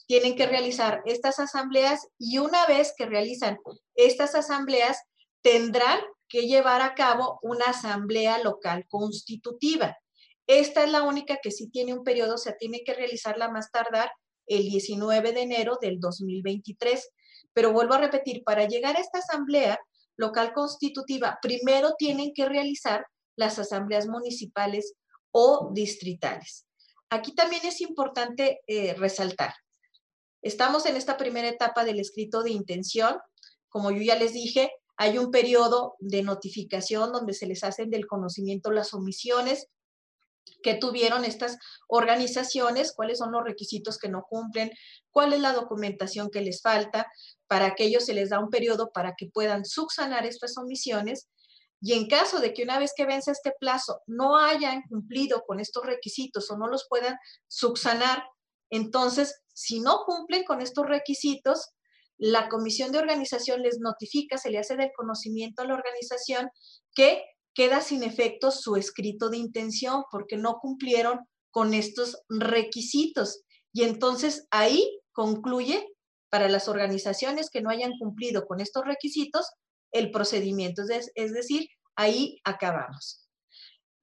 Tienen 0.08 0.36
que 0.36 0.48
realizar 0.48 1.02
estas 1.06 1.40
asambleas 1.40 2.08
y 2.18 2.40
una 2.40 2.66
vez 2.66 2.94
que 2.98 3.06
realizan 3.06 3.60
estas 3.94 4.34
asambleas, 4.34 5.04
tendrán 5.44 6.00
que 6.28 6.48
llevar 6.48 6.82
a 6.82 6.96
cabo 6.96 7.38
una 7.44 7.66
asamblea 7.66 8.40
local 8.40 8.86
constitutiva. 8.90 9.96
Esta 10.48 10.84
es 10.84 10.90
la 10.90 11.04
única 11.04 11.38
que 11.44 11.52
sí 11.52 11.70
tiene 11.70 11.94
un 11.94 12.04
periodo, 12.04 12.36
o 12.36 12.40
sea, 12.40 12.58
tiene 12.58 12.82
que 12.84 12.96
realizarla 12.96 13.52
más 13.52 13.70
tardar 13.70 14.12
el 14.48 14.64
19 14.64 15.32
de 15.32 15.42
enero 15.42 15.78
del 15.80 16.00
2023. 16.00 17.08
Pero 17.54 17.72
vuelvo 17.72 17.94
a 17.94 18.00
repetir, 18.00 18.44
para 18.44 18.68
llegar 18.68 18.98
a 18.98 19.02
esta 19.02 19.20
asamblea, 19.20 19.80
local 20.18 20.54
constitutiva, 20.54 21.40
primero 21.42 21.94
tienen 21.98 22.34
que 22.34 22.46
realizar 22.46 23.06
las 23.36 23.60
asambleas 23.60 24.08
municipales 24.08 24.94
o 25.32 25.70
distritales. 25.74 26.66
Aquí 27.10 27.34
también 27.34 27.66
es 27.66 27.80
importante 27.82 28.62
eh, 28.68 28.94
resaltar, 28.96 29.54
estamos 30.42 30.86
en 30.86 30.96
esta 30.96 31.18
primera 31.18 31.48
etapa 31.48 31.86
del 31.86 32.00
escrito 32.00 32.44
de 32.44 32.52
intención, 32.52 33.18
como 33.70 33.92
yo 33.92 34.02
ya 34.02 34.16
les 34.16 34.34
dije, 34.34 34.72
hay 34.98 35.18
un 35.18 35.30
periodo 35.30 35.96
de 36.00 36.24
notificación 36.24 37.12
donde 37.12 37.34
se 37.34 37.46
les 37.46 37.64
hacen 37.64 37.90
del 37.90 38.08
conocimiento 38.08 38.72
las 38.72 38.94
omisiones 38.94 39.68
que 40.64 40.76
tuvieron 40.76 41.26
estas 41.26 41.58
organizaciones, 41.88 42.94
cuáles 42.96 43.20
son 43.20 43.32
los 43.32 43.44
requisitos 43.44 43.98
que 43.98 44.10
no 44.10 44.26
cumplen, 44.30 44.72
cuál 45.12 45.34
es 45.34 45.40
la 45.40 45.54
documentación 45.54 46.30
que 46.30 46.42
les 46.42 46.62
falta, 46.62 47.12
para 47.48 47.76
que 47.76 47.86
ellos 47.86 48.06
se 48.06 48.14
les 48.14 48.30
da 48.30 48.40
un 48.40 48.50
periodo 48.50 48.92
para 48.92 49.16
que 49.18 49.28
puedan 49.28 49.66
subsanar 49.66 50.26
estas 50.26 50.58
omisiones. 50.58 51.30
Y 51.80 51.94
en 51.94 52.08
caso 52.08 52.40
de 52.40 52.54
que 52.54 52.64
una 52.64 52.80
vez 52.80 52.94
que 52.96 53.06
vence 53.06 53.32
este 53.32 53.54
plazo 53.60 54.02
no 54.08 54.38
hayan 54.38 54.82
cumplido 54.90 55.44
con 55.46 55.60
estos 55.60 55.86
requisitos 55.86 56.50
o 56.50 56.58
no 56.58 56.68
los 56.68 56.88
puedan 56.90 57.18
subsanar, 57.48 58.24
entonces, 58.70 59.42
si 59.54 59.80
no 59.80 60.04
cumplen 60.06 60.44
con 60.44 60.62
estos 60.62 60.86
requisitos, 60.86 61.70
la 62.18 62.50
comisión 62.50 62.92
de 62.92 63.00
organización 63.00 63.62
les 63.62 63.80
notifica, 63.80 64.38
se 64.38 64.50
le 64.50 64.58
hace 64.58 64.76
del 64.76 64.92
conocimiento 64.96 65.62
a 65.62 65.66
la 65.66 65.76
organización 65.76 66.50
que 66.96 67.24
queda 67.58 67.82
sin 67.82 68.04
efecto 68.04 68.52
su 68.52 68.76
escrito 68.76 69.30
de 69.30 69.38
intención 69.38 70.04
porque 70.12 70.38
no 70.38 70.60
cumplieron 70.60 71.28
con 71.50 71.74
estos 71.74 72.22
requisitos. 72.30 73.42
Y 73.74 73.82
entonces 73.82 74.46
ahí 74.52 75.02
concluye 75.12 75.88
para 76.30 76.50
las 76.50 76.68
organizaciones 76.68 77.50
que 77.50 77.64
no 77.64 77.72
hayan 77.72 77.94
cumplido 77.98 78.46
con 78.46 78.62
estos 78.62 78.86
requisitos 78.86 79.50
el 79.92 80.12
procedimiento. 80.12 80.84
Es, 80.84 81.34
decir, 81.34 81.68
ahí 81.96 82.40
acabamos. 82.44 83.28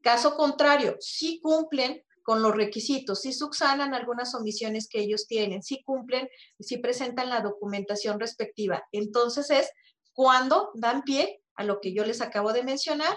Caso 0.03 0.35
contrario, 0.35 0.97
si 0.99 1.39
cumplen 1.41 2.03
con 2.25 2.43
los 2.43 2.57
requisitos, 2.57 3.21
si 3.21 3.33
subsanan 3.33 3.95
algunas 3.95 4.35
omisiones 4.35 4.89
que 4.89 4.99
ellos 4.99 5.29
tienen, 5.29 5.63
si 5.63 5.81
cumplen, 5.85 6.29
si 6.59 6.79
presentan 6.79 7.31
la 7.31 7.41
documentación 7.41 8.19
respectiva, 8.19 8.83
entonces 8.91 9.49
es 9.51 9.71
cuando 10.13 10.73
dan 10.75 11.03
pie 11.03 11.41
a 11.55 11.63
lo 11.63 11.81
que 11.81 11.95
yo 11.95 12.05
les 12.05 12.21
acabo 12.21 12.53
de 12.53 12.65
mencionar, 12.65 13.17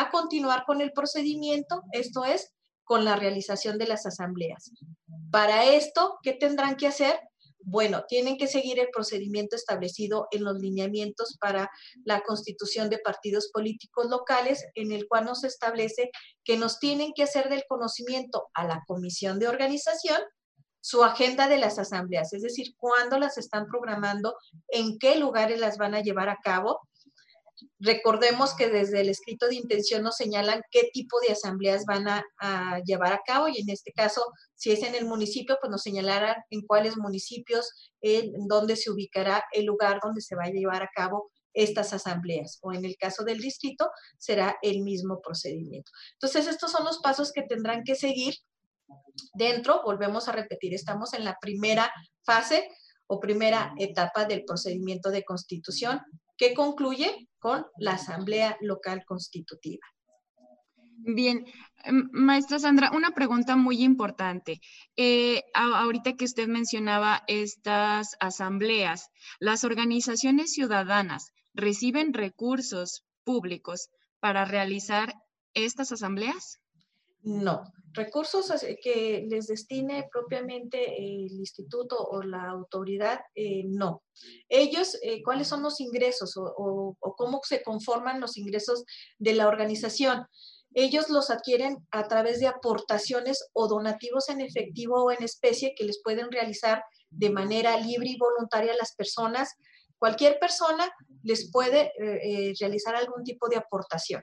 a 0.00 0.10
continuar 0.10 0.64
con 0.66 0.80
el 0.80 0.92
procedimiento, 0.92 1.82
esto 1.92 2.24
es, 2.24 2.52
con 2.84 3.04
la 3.04 3.16
realización 3.16 3.78
de 3.78 3.86
las 3.86 4.06
asambleas. 4.06 4.70
Para 5.30 5.64
esto, 5.64 6.18
¿qué 6.22 6.32
tendrán 6.32 6.76
que 6.76 6.86
hacer? 6.86 7.20
Bueno, 7.60 8.04
tienen 8.08 8.38
que 8.38 8.46
seguir 8.46 8.78
el 8.78 8.88
procedimiento 8.90 9.56
establecido 9.56 10.26
en 10.30 10.44
los 10.44 10.58
lineamientos 10.58 11.36
para 11.38 11.70
la 12.04 12.22
constitución 12.22 12.88
de 12.88 12.98
partidos 12.98 13.50
políticos 13.52 14.08
locales, 14.08 14.64
en 14.74 14.92
el 14.92 15.06
cual 15.06 15.26
nos 15.26 15.44
establece 15.44 16.10
que 16.44 16.56
nos 16.56 16.78
tienen 16.78 17.12
que 17.14 17.24
hacer 17.24 17.50
del 17.50 17.64
conocimiento 17.68 18.48
a 18.54 18.66
la 18.66 18.82
comisión 18.86 19.38
de 19.38 19.48
organización 19.48 20.22
su 20.80 21.04
agenda 21.04 21.48
de 21.48 21.58
las 21.58 21.78
asambleas, 21.78 22.32
es 22.32 22.42
decir, 22.42 22.74
cuándo 22.78 23.18
las 23.18 23.36
están 23.36 23.66
programando, 23.66 24.36
en 24.68 24.96
qué 24.98 25.16
lugares 25.16 25.60
las 25.60 25.76
van 25.76 25.94
a 25.94 26.00
llevar 26.00 26.30
a 26.30 26.38
cabo, 26.42 26.80
Recordemos 27.78 28.54
que 28.54 28.68
desde 28.68 29.00
el 29.00 29.08
escrito 29.08 29.48
de 29.48 29.56
intención 29.56 30.02
nos 30.02 30.16
señalan 30.16 30.62
qué 30.70 30.90
tipo 30.92 31.18
de 31.20 31.32
asambleas 31.32 31.84
van 31.86 32.06
a, 32.08 32.22
llevar 32.84 33.12
a 33.12 33.20
cabo 33.26 33.48
y 33.48 33.60
en 33.60 33.70
este 33.70 33.92
caso, 33.92 34.22
si 34.54 34.70
es 34.70 34.82
en 34.82 34.94
el 34.94 35.06
municipio, 35.06 35.58
pues 35.60 35.70
nos 35.70 35.82
señalarán 35.82 36.36
en 36.50 36.62
cuáles 36.66 36.96
municipios, 36.96 37.70
en 38.00 38.46
dónde 38.46 38.76
se 38.76 38.90
ubicará 38.90 39.44
el 39.52 39.66
lugar 39.66 40.00
donde 40.02 40.20
se 40.20 40.36
va 40.36 40.44
a 40.44 40.50
llevar 40.50 40.82
a 40.82 40.90
cabo 40.94 41.30
estas 41.52 41.92
asambleas 41.92 42.58
o 42.62 42.72
en 42.72 42.84
el 42.84 42.96
caso 42.96 43.24
del 43.24 43.40
distrito 43.40 43.90
será 44.18 44.56
el 44.62 44.82
mismo 44.82 45.20
procedimiento. 45.20 45.90
Entonces, 46.12 46.46
estos 46.46 46.70
son 46.70 46.84
los 46.84 46.98
pasos 46.98 47.32
que 47.32 47.42
tendrán 47.42 47.82
que 47.84 47.94
seguir 47.94 48.34
dentro, 49.34 49.82
volvemos 49.84 50.28
a 50.28 50.32
repetir, 50.32 50.74
estamos 50.74 51.14
en 51.14 51.24
la 51.24 51.36
primera 51.40 51.92
fase 52.24 52.68
o 53.06 53.20
primera 53.20 53.74
etapa 53.78 54.24
del 54.24 54.44
procedimiento 54.44 55.10
de 55.10 55.24
constitución 55.24 56.00
que 56.36 56.54
concluye 56.54 57.27
con 57.38 57.66
la 57.78 57.92
Asamblea 57.92 58.56
Local 58.60 59.04
Constitutiva. 59.04 59.86
Bien, 61.00 61.44
em, 61.84 62.08
maestra 62.12 62.58
Sandra, 62.58 62.90
una 62.90 63.12
pregunta 63.12 63.56
muy 63.56 63.82
importante. 63.82 64.60
Eh, 64.96 65.44
ahorita 65.54 66.14
que 66.14 66.24
usted 66.24 66.48
mencionaba 66.48 67.22
estas 67.28 68.16
asambleas, 68.20 69.08
¿las 69.38 69.62
organizaciones 69.64 70.52
ciudadanas 70.52 71.30
reciben 71.54 72.12
recursos 72.12 73.04
públicos 73.24 73.90
para 74.20 74.44
realizar 74.44 75.14
estas 75.54 75.92
asambleas? 75.92 76.58
No, 77.22 77.64
recursos 77.92 78.52
que 78.82 79.26
les 79.28 79.46
destine 79.46 80.08
propiamente 80.10 80.96
el 80.98 81.32
instituto 81.32 81.96
o 81.96 82.22
la 82.22 82.48
autoridad, 82.48 83.20
eh, 83.34 83.64
no. 83.66 84.02
Ellos, 84.48 84.96
eh, 85.02 85.22
¿cuáles 85.22 85.48
son 85.48 85.62
los 85.62 85.80
ingresos 85.80 86.34
o, 86.36 86.96
cómo 87.16 87.40
se 87.42 87.62
conforman 87.62 88.20
los 88.20 88.36
ingresos 88.36 88.84
de 89.18 89.34
la 89.34 89.48
organización? 89.48 90.26
Ellos 90.74 91.08
los 91.08 91.30
adquieren 91.30 91.78
a 91.90 92.06
través 92.08 92.40
de 92.40 92.46
aportaciones 92.46 93.48
o 93.52 93.68
donativos 93.68 94.28
en 94.28 94.40
efectivo 94.40 95.02
o 95.02 95.10
en 95.10 95.22
especie 95.22 95.74
que 95.74 95.84
les 95.84 96.00
pueden 96.02 96.30
realizar 96.30 96.82
de 97.10 97.30
manera 97.30 97.78
libre 97.78 98.10
y 98.10 98.18
voluntaria 98.18 98.76
las 98.76 98.94
personas. 98.94 99.54
Cualquier 99.98 100.38
persona 100.38 100.88
les 101.22 101.50
puede 101.50 101.90
eh, 101.98 102.54
realizar 102.60 102.94
algún 102.94 103.24
tipo 103.24 103.48
de 103.48 103.56
aportación. 103.56 104.22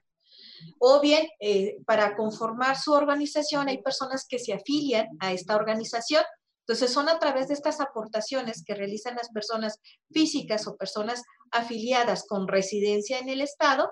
O 0.80 1.00
bien, 1.02 1.28
eh, 1.40 1.78
para 1.86 2.16
conformar 2.16 2.78
su 2.78 2.94
organización, 2.94 3.68
hay 3.68 3.82
personas 3.82 4.26
que 4.28 4.40
se 4.40 4.54
afilian 4.54 5.08
a 5.20 5.32
esta 5.34 5.56
organización. 5.56 6.24
Entonces, 6.68 6.92
son 6.92 7.10
a 7.10 7.20
través 7.20 7.48
de 7.48 7.54
estas 7.54 7.80
aportaciones 7.80 8.64
que 8.66 8.74
realizan 8.74 9.16
las 9.16 9.30
personas 9.30 9.80
físicas 10.12 10.68
o 10.68 10.78
personas 10.78 11.24
afiliadas 11.52 12.26
con 12.28 12.48
residencia 12.48 13.20
en 13.20 13.30
el 13.30 13.42
Estado, 13.42 13.92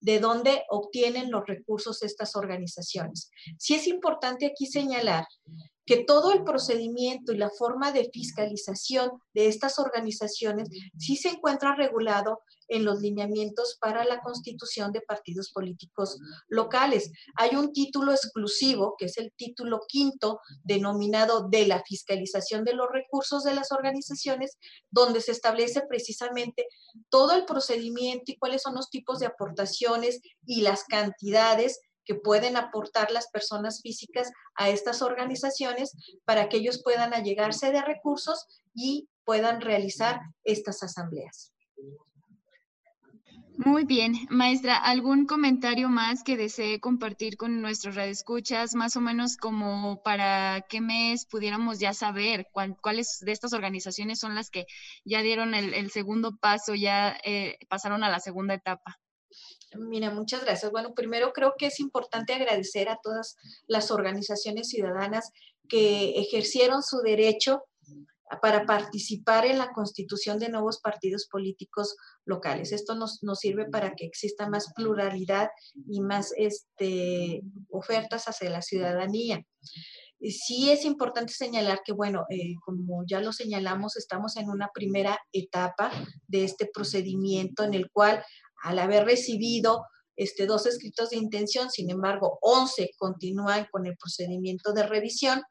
de 0.00 0.20
donde 0.20 0.64
obtienen 0.68 1.30
los 1.30 1.46
recursos 1.46 2.02
estas 2.02 2.36
organizaciones. 2.36 3.30
Sí 3.58 3.74
es 3.74 3.86
importante 3.86 4.46
aquí 4.46 4.66
señalar 4.66 5.26
que 5.88 6.04
todo 6.04 6.32
el 6.34 6.44
procedimiento 6.44 7.32
y 7.32 7.38
la 7.38 7.48
forma 7.48 7.92
de 7.92 8.10
fiscalización 8.12 9.10
de 9.32 9.48
estas 9.48 9.78
organizaciones 9.78 10.68
sí 10.98 11.16
se 11.16 11.30
encuentra 11.30 11.74
regulado 11.76 12.42
en 12.68 12.84
los 12.84 13.00
lineamientos 13.00 13.78
para 13.80 14.04
la 14.04 14.20
constitución 14.20 14.92
de 14.92 15.00
partidos 15.00 15.50
políticos 15.50 16.18
locales. 16.48 17.10
Hay 17.36 17.56
un 17.56 17.72
título 17.72 18.12
exclusivo, 18.12 18.96
que 18.98 19.06
es 19.06 19.16
el 19.16 19.32
título 19.34 19.80
quinto, 19.88 20.40
denominado 20.62 21.48
de 21.48 21.66
la 21.66 21.82
fiscalización 21.82 22.64
de 22.64 22.74
los 22.74 22.88
recursos 22.92 23.42
de 23.44 23.54
las 23.54 23.72
organizaciones, 23.72 24.58
donde 24.90 25.22
se 25.22 25.32
establece 25.32 25.80
precisamente 25.88 26.66
todo 27.08 27.32
el 27.32 27.46
procedimiento 27.46 28.30
y 28.30 28.36
cuáles 28.36 28.60
son 28.60 28.74
los 28.74 28.90
tipos 28.90 29.20
de 29.20 29.26
aportaciones 29.26 30.20
y 30.44 30.60
las 30.60 30.84
cantidades 30.84 31.80
que 32.08 32.14
pueden 32.14 32.56
aportar 32.56 33.10
las 33.10 33.28
personas 33.28 33.82
físicas 33.82 34.32
a 34.54 34.70
estas 34.70 35.02
organizaciones 35.02 35.92
para 36.24 36.48
que 36.48 36.56
ellos 36.56 36.80
puedan 36.82 37.12
allegarse 37.12 37.70
de 37.70 37.82
recursos 37.82 38.46
y 38.74 39.10
puedan 39.24 39.60
realizar 39.60 40.18
estas 40.42 40.82
asambleas. 40.82 41.52
Muy 43.58 43.84
bien, 43.84 44.14
maestra, 44.30 44.76
¿algún 44.76 45.26
comentario 45.26 45.90
más 45.90 46.22
que 46.22 46.38
desee 46.38 46.80
compartir 46.80 47.36
con 47.36 47.60
nuestros 47.60 47.96
radioescuchas, 47.96 48.74
más 48.74 48.96
o 48.96 49.02
menos 49.02 49.36
como 49.36 50.00
para 50.02 50.64
qué 50.70 50.80
mes 50.80 51.26
pudiéramos 51.26 51.78
ya 51.78 51.92
saber 51.92 52.46
cuáles 52.52 53.18
de 53.20 53.32
estas 53.32 53.52
organizaciones 53.52 54.20
son 54.20 54.34
las 54.34 54.48
que 54.48 54.64
ya 55.04 55.20
dieron 55.20 55.54
el, 55.54 55.90
segundo 55.90 56.38
paso, 56.38 56.74
ya 56.74 57.18
eh, 57.22 57.58
pasaron 57.68 58.02
a 58.02 58.08
la 58.08 58.20
segunda 58.20 58.54
etapa? 58.54 58.98
Mira, 59.76 60.10
muchas 60.10 60.44
gracias. 60.44 60.70
Bueno, 60.72 60.94
primero 60.94 61.32
creo 61.32 61.54
que 61.58 61.66
es 61.66 61.80
importante 61.80 62.32
agradecer 62.32 62.88
a 62.88 62.98
todas 63.02 63.36
las 63.66 63.90
organizaciones 63.90 64.68
ciudadanas 64.68 65.30
que 65.68 66.18
ejercieron 66.18 66.82
su 66.82 66.98
derecho 66.98 67.64
para 68.42 68.66
participar 68.66 69.46
en 69.46 69.58
la 69.58 69.72
constitución 69.72 70.38
de 70.38 70.48
nuevos 70.48 70.80
partidos 70.80 71.26
políticos 71.30 71.96
locales. 72.24 72.72
Esto 72.72 72.94
nos, 72.94 73.20
sirve 73.34 73.66
para 73.70 73.94
que 73.94 74.06
exista 74.06 74.48
más 74.48 74.72
pluralidad 74.74 75.48
y 75.88 76.00
más 76.00 76.32
este, 76.36 77.42
ofertas 77.70 78.26
hacia 78.26 78.50
la 78.50 78.62
ciudadanía. 78.62 79.42
Sí 80.20 80.70
es 80.70 80.84
importante 80.84 81.32
señalar 81.32 81.80
que, 81.84 81.92
bueno, 81.92 82.26
eh, 82.28 82.54
como 82.64 83.04
ya 83.06 83.20
lo 83.20 83.32
señalamos, 83.32 83.96
estamos 83.96 84.36
en 84.36 84.50
una 84.50 84.68
primera 84.74 85.18
etapa 85.32 85.92
de 86.26 86.44
este 86.44 86.66
procedimiento 86.66 87.62
en 87.62 87.74
el 87.74 87.88
cual 87.90 88.24
al 88.62 88.78
haber 88.78 89.04
recibido 89.04 89.84
este, 90.16 90.46
dos 90.46 90.66
escritos 90.66 91.10
de 91.10 91.16
intención, 91.16 91.70
sin 91.70 91.90
embargo, 91.90 92.38
11 92.42 92.90
continúan 92.98 93.66
con 93.70 93.86
el 93.86 93.96
procedimiento 93.96 94.72
de 94.72 94.82
revisión, 94.84 95.42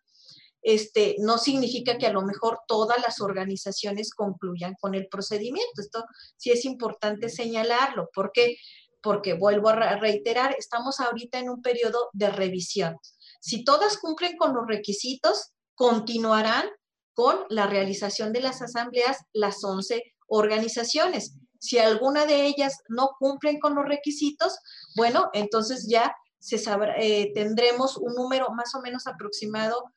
este, 0.62 1.16
no 1.20 1.38
significa 1.38 1.98
que 1.98 2.08
a 2.08 2.12
lo 2.12 2.24
mejor 2.24 2.60
todas 2.68 3.00
las 3.02 3.22
organizaciones 3.22 4.12
concluyan 4.14 4.76
con 4.82 4.96
el 4.96 5.08
procedimiento. 5.08 5.80
Esto 5.82 6.04
sí 6.36 6.52
es 6.52 6.66
importante 6.66 7.30
señalarlo. 7.30 8.10
¿Por 8.14 8.32
qué? 8.34 8.58
Porque 9.02 9.34
vuelvo 9.34 9.70
a 9.70 9.96
reiterar, 9.96 10.56
estamos 10.58 11.00
ahorita 11.00 11.40
en 11.40 11.50
un 11.50 11.62
periodo 11.62 12.10
de 12.12 12.30
revisión. 12.30 12.98
Si 13.40 13.64
todas 13.64 13.98
cumplen 13.98 14.36
con 14.36 14.54
los 14.54 14.68
requisitos, 14.68 15.52
continuarán 15.76 16.68
con 17.14 17.46
la 17.50 17.68
realización 17.68 18.34
de 18.34 18.42
las 18.42 18.62
asambleas 18.62 19.20
las 19.32 19.64
11 19.64 20.04
organizaciones. 20.28 21.38
Si 21.60 21.78
alguna 21.80 22.26
de 22.26 22.46
ellas 22.46 22.78
no 22.90 23.12
cumplen 23.20 23.60
con 23.60 23.76
los 23.76 23.86
requisitos, 23.86 24.58
bueno, 24.96 25.30
entonces 25.34 25.88
ya 25.90 26.16
se 26.40 26.62
eh, 27.00 27.32
tendremos 27.34 27.98
un 27.98 28.14
número 28.14 28.50
más 28.52 28.74
o 28.76 28.82
menos 28.82 29.08
aproximado, 29.08 29.92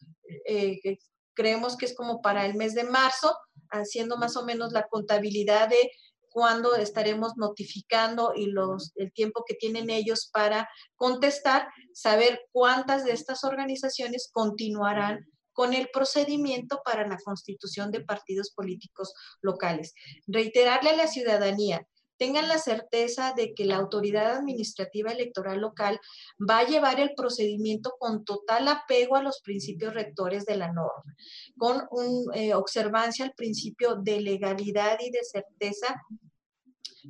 eh, 0.47 0.99
creemos 1.35 1.77
que 1.77 1.87
es 1.87 1.95
como 1.95 2.21
para 2.23 2.47
el 2.47 2.55
mes 2.55 2.75
de 2.75 2.85
marzo, 2.85 3.37
haciendo 3.71 4.17
más 4.17 4.37
o 4.37 4.45
menos 4.45 4.73
la 4.73 4.87
contabilidad 4.89 5.69
de 5.69 5.91
cuándo 6.31 6.77
estaremos 6.77 7.37
notificando 7.37 8.33
y 8.35 8.47
los, 8.47 8.93
el 8.97 9.13
tiempo 9.13 9.45
que 9.47 9.55
tienen 9.55 9.91
ellos 9.91 10.31
para 10.33 10.69
contestar, 10.97 11.69
saber 11.93 12.41
cuántas 12.53 13.05
de 13.05 13.13
estas 13.13 13.45
organizaciones 13.45 14.31
continuarán 14.33 15.27
con 15.61 15.75
el 15.75 15.91
procedimiento 15.93 16.81
para 16.83 17.07
la 17.07 17.19
constitución 17.23 17.91
de 17.91 18.01
partidos 18.01 18.51
políticos 18.51 19.13
locales. 19.43 19.93
Reiterarle 20.27 20.89
a 20.89 20.97
la 20.97 21.07
ciudadanía, 21.07 21.87
tengan 22.17 22.49
la 22.49 22.57
certeza 22.57 23.35
de 23.37 23.53
que 23.53 23.67
la 23.67 23.77
autoridad 23.77 24.39
administrativa 24.39 25.13
electoral 25.13 25.61
local 25.61 26.01
va 26.39 26.61
a 26.61 26.67
llevar 26.67 26.99
el 26.99 27.13
procedimiento 27.15 27.93
con 27.99 28.25
total 28.25 28.69
apego 28.69 29.17
a 29.17 29.23
los 29.23 29.43
principios 29.43 29.93
rectores 29.93 30.47
de 30.47 30.57
la 30.57 30.73
norma, 30.73 31.15
con 31.59 31.87
un, 31.91 32.35
eh, 32.35 32.55
observancia 32.55 33.27
al 33.27 33.35
principio 33.35 33.97
de 33.97 34.19
legalidad 34.23 34.97
y 34.99 35.11
de 35.11 35.25
certeza 35.25 35.95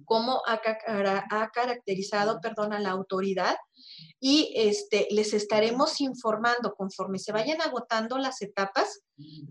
como 0.05 0.43
ha, 0.47 0.61
ha 1.31 1.51
caracterizado, 1.51 2.41
perdón, 2.41 2.73
a 2.73 2.81
la 2.81 2.91
autoridad 2.91 3.57
y 4.19 4.53
este, 4.55 5.09
les 5.11 5.33
estaremos 5.33 6.01
informando 6.01 6.75
conforme 6.75 7.19
se 7.19 7.33
vayan 7.33 7.61
agotando 7.63 8.19
las 8.19 8.43
etapas, 8.43 9.01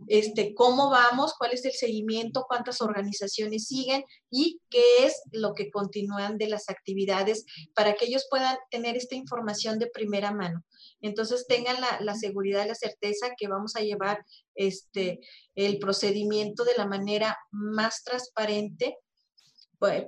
este, 0.08 0.54
cómo 0.54 0.90
vamos, 0.92 1.34
cuál 1.38 1.54
es 1.54 1.66
el 1.66 1.72
seguimiento, 1.72 2.46
cuántas 2.48 2.82
organizaciones 2.82 3.66
siguen 3.66 4.04
y 4.30 4.60
qué 4.70 5.06
es 5.06 5.22
lo 5.32 5.54
que 5.54 5.72
continúan 5.72 6.38
de 6.38 6.48
las 6.48 6.70
actividades 6.70 7.46
para 7.74 7.96
que 7.96 8.06
ellos 8.06 8.28
puedan 8.30 8.58
tener 8.70 8.96
esta 8.96 9.16
información 9.16 9.80
de 9.80 9.88
primera 9.88 10.32
mano. 10.32 10.64
Entonces 11.02 11.48
tengan 11.48 11.82
la, 11.82 12.00
la 12.02 12.14
seguridad, 12.16 12.68
la 12.68 12.76
certeza 12.76 13.30
que 13.38 13.48
vamos 13.48 13.76
a 13.76 13.82
llevar 13.82 14.24
este, 14.54 15.20
el 15.56 15.80
procedimiento 15.80 16.64
de 16.64 16.76
la 16.78 16.86
manera 16.86 17.38
más 17.52 18.04
transparente 18.04 18.98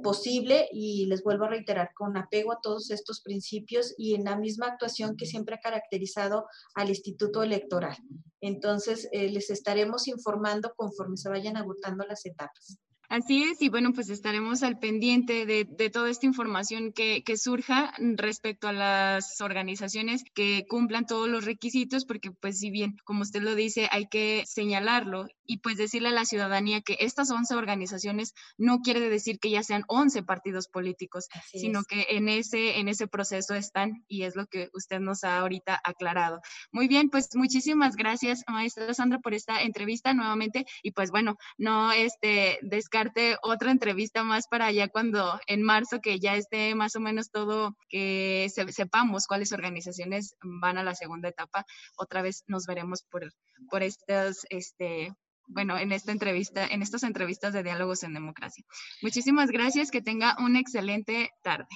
posible 0.04 0.68
y 0.72 1.06
les 1.06 1.24
vuelvo 1.24 1.46
a 1.46 1.50
reiterar, 1.50 1.92
con 1.96 2.18
apego 2.18 2.52
a 2.52 2.60
todos 2.62 2.92
estos 2.92 3.22
principios 3.22 3.94
y 3.98 4.16
en 4.16 4.26
la 4.26 4.36
misma 4.36 4.68
actuación 4.68 5.16
que 5.16 5.26
siempre 5.26 5.56
ha 5.56 5.60
caracterizado 5.60 6.46
al 6.76 6.90
Instituto 6.90 7.42
Electoral. 7.42 7.98
Entonces, 8.42 9.08
eh, 9.12 9.30
les 9.30 9.50
estaremos 9.50 10.08
informando 10.08 10.74
conforme 10.76 11.18
se 11.18 11.30
vayan 11.30 11.58
agotando 11.58 12.06
las 12.06 12.26
etapas. 12.26 12.80
Así 13.12 13.44
es, 13.44 13.62
y 13.62 13.68
bueno, 13.68 13.92
pues 13.92 14.10
estaremos 14.10 14.64
al 14.64 14.80
pendiente 14.80 15.46
de, 15.46 15.66
toda 15.90 16.10
esta 16.10 16.26
información 16.26 16.94
que, 16.94 17.22
surja 17.36 17.94
respecto 17.98 18.70
a 18.70 18.74
las 18.74 19.42
organizaciones 19.42 20.24
que 20.34 20.66
cumplan 20.70 21.06
todos 21.06 21.28
los 21.28 21.44
requisitos, 21.44 22.06
porque 22.06 22.32
pues 22.32 22.60
si 22.60 22.70
bien, 22.70 22.96
como 23.04 23.24
usted 23.24 23.42
lo 23.42 23.54
dice, 23.54 23.90
hay 23.92 24.08
que 24.08 24.44
señalarlo 24.46 25.28
y 25.46 25.58
pues 25.58 25.76
decirle 25.76 26.10
a 26.10 26.14
la 26.14 26.24
ciudadanía 26.24 26.80
que 26.80 26.96
estas 27.02 27.30
11 27.32 27.54
organizaciones 27.56 28.34
no 28.58 28.80
quiere 28.80 29.02
decir 29.10 29.40
que 29.40 29.50
ya 29.50 29.64
sean 29.64 29.84
11 29.88 30.24
partidos 30.24 30.70
políticos, 30.70 31.28
sino 31.52 31.84
que 31.84 32.06
en 32.12 32.30
ese, 32.30 32.80
en 32.80 32.88
ese 32.88 33.08
proceso 33.08 33.56
están 33.56 34.06
y 34.08 34.24
es 34.24 34.38
lo 34.38 34.46
que 34.46 34.70
usted 34.74 35.02
nos 35.02 35.26
ha 35.26 35.40
ahorita 35.40 35.82
aclarado. 35.84 36.40
Muy 36.72 36.88
bien, 36.88 37.10
pues 37.10 37.28
muchísimas 37.36 37.98
gracias, 37.98 38.44
maestra 38.48 38.94
Sandra, 38.94 39.20
por 39.20 39.34
esta 39.34 39.62
entrevista 39.64 40.14
nuevamente 40.14 40.66
y 40.82 40.92
pues 40.92 41.12
bueno, 41.12 41.36
no 41.58 41.92
este, 41.92 42.60
descarga 42.62 43.01
otra 43.44 43.72
entrevista 43.72 44.24
más 44.24 44.48
para 44.48 44.68
allá 44.68 44.88
cuando 44.88 45.40
en 45.48 45.64
marzo 45.64 46.00
que 46.02 46.20
ya 46.20 46.36
esté 46.36 46.76
más 46.76 46.96
o 46.96 47.00
menos 47.00 47.32
todo, 47.32 47.76
que 47.90 48.48
sepamos 48.50 49.28
cuáles 49.28 49.52
organizaciones 49.52 50.36
van 50.42 50.78
a 50.78 50.84
la 50.84 50.96
segunda 50.96 51.30
etapa. 51.30 51.66
Otra 51.98 52.22
vez 52.22 52.44
nos 52.48 52.66
veremos 52.66 53.04
por, 53.10 53.32
por 53.70 53.84
estas, 53.84 54.46
este, 54.50 55.14
bueno, 55.48 55.78
en 55.78 55.92
esta 55.92 56.12
entrevista, 56.12 56.66
en 56.66 56.82
estas 56.82 57.04
entrevistas 57.04 57.54
de 57.54 57.64
diálogos 57.64 58.04
en 58.04 58.14
democracia. 58.14 58.64
Muchísimas 59.02 59.50
gracias, 59.50 59.92
que 59.92 60.02
tenga 60.02 60.36
una 60.40 60.60
excelente 60.60 61.30
tarde. 61.44 61.68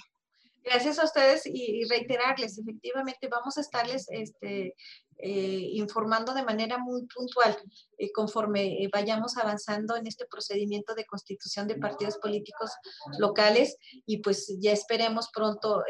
Gracias 0.65 0.97
a 0.97 1.03
ustedes 1.03 1.43
y, 1.45 1.83
reiterarles, 1.87 2.57
efectivamente 2.57 3.27
vamos 3.27 3.55
a 3.57 3.61
estarles 3.61 4.07
este, 4.09 4.73
eh, 5.19 5.69
informando 5.73 6.33
de 6.33 6.43
manera 6.43 6.79
muy 6.79 7.05
puntual 7.05 7.55
eh, 7.99 8.11
conforme 8.11 8.83
eh, 8.83 8.89
vayamos 8.91 9.37
avanzando 9.37 9.95
en 9.95 10.07
este 10.07 10.25
procedimiento 10.25 10.95
de 10.95 11.05
constitución 11.05 11.67
de 11.67 11.75
partidos 11.77 12.17
políticos 12.17 12.71
locales 13.19 13.77
y 14.07 14.23
pues 14.23 14.57
ya 14.59 14.71
esperemos 14.71 15.29
pronto, 15.31 15.83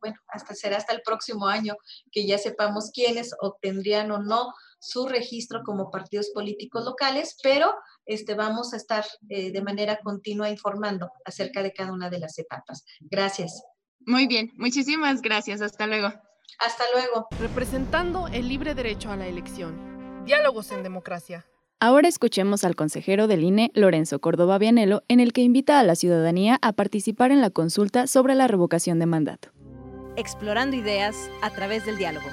bueno, 0.00 0.16
hasta 0.26 0.54
será 0.54 0.78
hasta 0.78 0.92
el 0.92 1.02
próximo 1.02 1.46
año 1.46 1.76
que 2.10 2.26
ya 2.26 2.36
sepamos 2.36 2.90
quiénes 2.92 3.32
obtendrían 3.40 4.10
o 4.10 4.18
no 4.18 4.52
su 4.80 5.06
registro 5.06 5.62
como 5.64 5.90
partidos 5.90 6.30
políticos 6.30 6.84
locales, 6.84 7.36
pero 7.42 7.74
este, 8.06 8.34
vamos 8.34 8.74
a 8.74 8.76
estar 8.76 9.04
de 9.20 9.62
manera 9.62 10.00
continua 10.02 10.50
informando 10.50 11.12
acerca 11.24 11.62
de 11.62 11.72
cada 11.72 11.92
una 11.92 12.10
de 12.10 12.18
las 12.18 12.38
etapas. 12.38 12.84
Gracias. 13.00 13.62
Muy 14.06 14.26
bien, 14.26 14.52
muchísimas 14.56 15.22
gracias. 15.22 15.60
Hasta 15.60 15.86
luego. 15.86 16.08
Hasta 16.58 16.84
luego. 16.94 17.26
Representando 17.40 18.28
el 18.28 18.48
libre 18.48 18.74
derecho 18.74 19.10
a 19.10 19.16
la 19.16 19.26
elección. 19.26 20.24
Diálogos 20.24 20.72
en 20.72 20.82
democracia. 20.82 21.46
Ahora 21.82 22.08
escuchemos 22.08 22.64
al 22.64 22.76
consejero 22.76 23.26
del 23.26 23.42
INE, 23.42 23.70
Lorenzo 23.74 24.20
Córdoba 24.20 24.58
Vianelo, 24.58 25.02
en 25.08 25.18
el 25.18 25.32
que 25.32 25.40
invita 25.40 25.80
a 25.80 25.82
la 25.82 25.94
ciudadanía 25.94 26.58
a 26.60 26.72
participar 26.72 27.30
en 27.30 27.40
la 27.40 27.48
consulta 27.48 28.06
sobre 28.06 28.34
la 28.34 28.46
revocación 28.46 28.98
de 28.98 29.06
mandato. 29.06 29.48
Explorando 30.16 30.76
ideas 30.76 31.30
a 31.40 31.50
través 31.50 31.86
del 31.86 31.96
diálogo. 31.96 32.26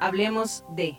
Hablemos 0.00 0.64
de... 0.74 0.98